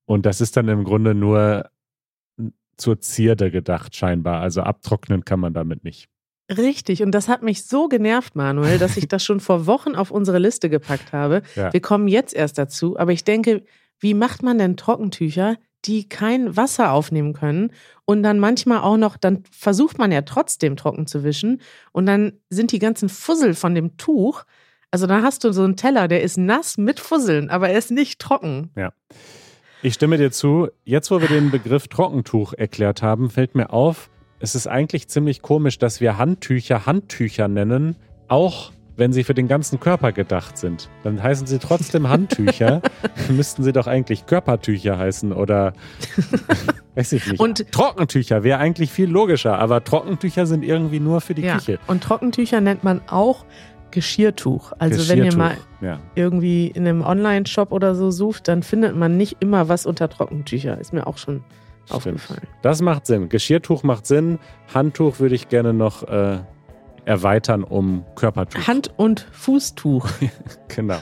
Und 0.07 0.27
das 0.27 0.40
ist 0.40 0.57
dann 0.57 0.68
im 0.68 0.85
Grunde 0.85 1.14
nur 1.14 1.70
zur 2.77 3.01
Zierde 3.01 3.51
gedacht, 3.51 3.94
scheinbar. 3.94 4.40
Also 4.40 4.62
abtrocknen 4.62 5.25
kann 5.25 5.40
man 5.40 5.55
damit 5.55 5.85
nicht. 5.85 6.09
Richtig, 6.51 7.03
und 7.03 7.12
das 7.12 7.29
hat 7.29 7.42
mich 7.42 7.64
so 7.64 7.88
genervt, 7.88 8.37
Manuel, 8.37 8.79
dass 8.79 8.99
ich 8.99 9.09
das 9.09 9.25
schon 9.25 9.40
vor 9.40 9.66
Wochen 9.66 9.94
auf 9.94 10.11
unsere 10.11 10.38
Liste 10.38 10.68
gepackt 10.68 11.12
habe. 11.12 11.42
Ja. 11.55 11.73
Wir 11.73 11.81
kommen 11.81 12.07
jetzt 12.07 12.35
erst 12.35 12.59
dazu, 12.59 12.99
aber 12.99 13.12
ich 13.12 13.25
denke, 13.25 13.62
wie 13.99 14.12
macht 14.12 14.42
man 14.42 14.59
denn 14.59 14.77
Trockentücher, 14.77 15.57
die 15.85 16.09
kein 16.09 16.57
Wasser 16.57 16.92
aufnehmen 16.92 17.33
können 17.33 17.73
und 18.05 18.23
dann 18.23 18.38
manchmal 18.38 18.81
auch 18.81 18.97
noch, 18.97 19.16
dann 19.16 19.44
versucht 19.51 19.99
man 19.99 20.12
ja 20.12 20.23
trotzdem 20.23 20.77
trocken 20.77 21.07
zu 21.07 21.25
wischen 21.25 21.61
und 21.92 22.07
dann 22.07 22.33
sind 22.51 22.73
die 22.73 22.79
ganzen 22.79 23.09
Fussel 23.09 23.55
von 23.55 23.75
dem 23.75 23.97
Tuch, 23.97 24.44
also 24.90 25.07
dann 25.07 25.23
hast 25.23 25.42
du 25.42 25.53
so 25.53 25.64
einen 25.64 25.77
Teller, 25.77 26.07
der 26.07 26.23
ist 26.23 26.38
nass 26.38 26.79
mit 26.79 27.01
Fusseln, 27.01 27.51
aber 27.51 27.68
er 27.68 27.79
ist 27.79 27.90
nicht 27.90 28.20
trocken. 28.20 28.70
Ja. 28.77 28.92
Ich 29.83 29.94
stimme 29.94 30.16
dir 30.16 30.31
zu. 30.31 30.68
Jetzt, 30.85 31.11
wo 31.11 31.20
wir 31.20 31.29
den 31.29 31.51
Begriff 31.51 31.88
Trockentuch 31.88 32.55
erklärt 32.55 33.03
haben, 33.03 33.29
fällt 33.29 33.55
mir 33.55 33.73
auf, 33.73 34.09
es 34.38 34.55
ist 34.55 34.66
eigentlich 34.66 35.09
ziemlich 35.09 35.42
komisch, 35.42 35.79
dass 35.79 36.01
wir 36.01 36.16
Handtücher 36.16 36.87
Handtücher 36.87 37.49
nennen, 37.49 37.97
auch 38.29 38.73
wenn 38.97 39.13
sie 39.13 39.25
für 39.25 39.35
den 39.35 39.49
ganzen 39.49 39.81
Körper 39.81 40.13
gedacht 40.13 40.57
sind. 40.57 40.89
Dann 41.03 41.23
heißen 41.23 41.47
sie 41.47 41.59
trotzdem 41.59 42.09
Handtücher. 42.09 42.81
Müssten 43.29 43.63
sie 43.63 43.73
doch 43.73 43.87
eigentlich 43.87 44.27
Körpertücher 44.27 44.99
heißen 44.99 45.33
oder 45.33 45.73
weiß 46.95 47.13
ich 47.13 47.27
nicht. 47.27 47.41
Und 47.41 47.71
Trockentücher 47.73 48.45
wäre 48.45 48.59
eigentlich 48.59 48.91
viel 48.91 49.11
logischer, 49.11 49.59
aber 49.59 49.83
Trockentücher 49.83 50.47
sind 50.47 50.65
irgendwie 50.65 51.01
nur 51.01 51.21
für 51.21 51.35
die 51.35 51.43
ja. 51.43 51.57
Küche. 51.57 51.79
Und 51.87 52.05
Trockentücher 52.05 52.61
nennt 52.61 52.85
man 52.85 53.01
auch 53.09 53.45
Geschirrtuch. 53.91 54.73
Also 54.79 54.99
Geschirrtuch, 54.99 55.17
wenn 55.17 55.25
ihr 55.25 55.37
mal 55.37 55.57
ja. 55.81 56.01
irgendwie 56.15 56.69
in 56.69 56.87
einem 56.87 57.03
Online-Shop 57.03 57.73
oder 57.73 57.95
so 57.95 58.11
sucht, 58.11 58.49
dann 58.49 58.63
findet 58.63 58.97
man 58.97 59.17
nicht 59.17 59.37
immer 59.41 59.69
was 59.69 59.87
unter 59.87 60.09
Trockentücher. 60.09 60.79
Ist 60.79 60.93
mir 60.93 61.07
auch 61.07 61.19
schon 61.19 61.43
Stimmt. 61.85 61.97
aufgefallen. 61.97 62.43
Das 62.63 62.81
macht 62.81 63.07
Sinn. 63.07 63.29
Geschirrtuch 63.29 63.83
macht 63.83 64.07
Sinn. 64.07 64.39
Handtuch 64.73 65.21
würde 65.21 65.35
ich 65.35 65.49
gerne 65.49 65.73
noch 65.73 66.03
äh, 66.05 66.39
erweitern 67.05 67.64
um 67.64 68.05
Körpertuch. 68.14 68.67
Hand- 68.67 68.93
und 68.97 69.27
Fußtuch. 69.33 70.09
genau. 70.69 70.99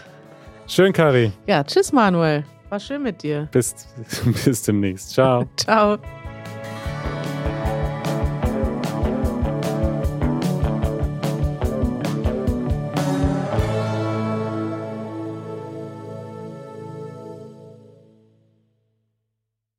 Schön, 0.66 0.92
Kari. 0.92 1.32
Ja, 1.46 1.64
tschüss, 1.64 1.92
Manuel. 1.92 2.44
War 2.70 2.80
schön 2.80 3.02
mit 3.02 3.22
dir. 3.22 3.48
Bis, 3.52 3.74
bis 4.44 4.62
demnächst. 4.62 5.10
Ciao. 5.10 5.44
Ciao. 5.56 5.98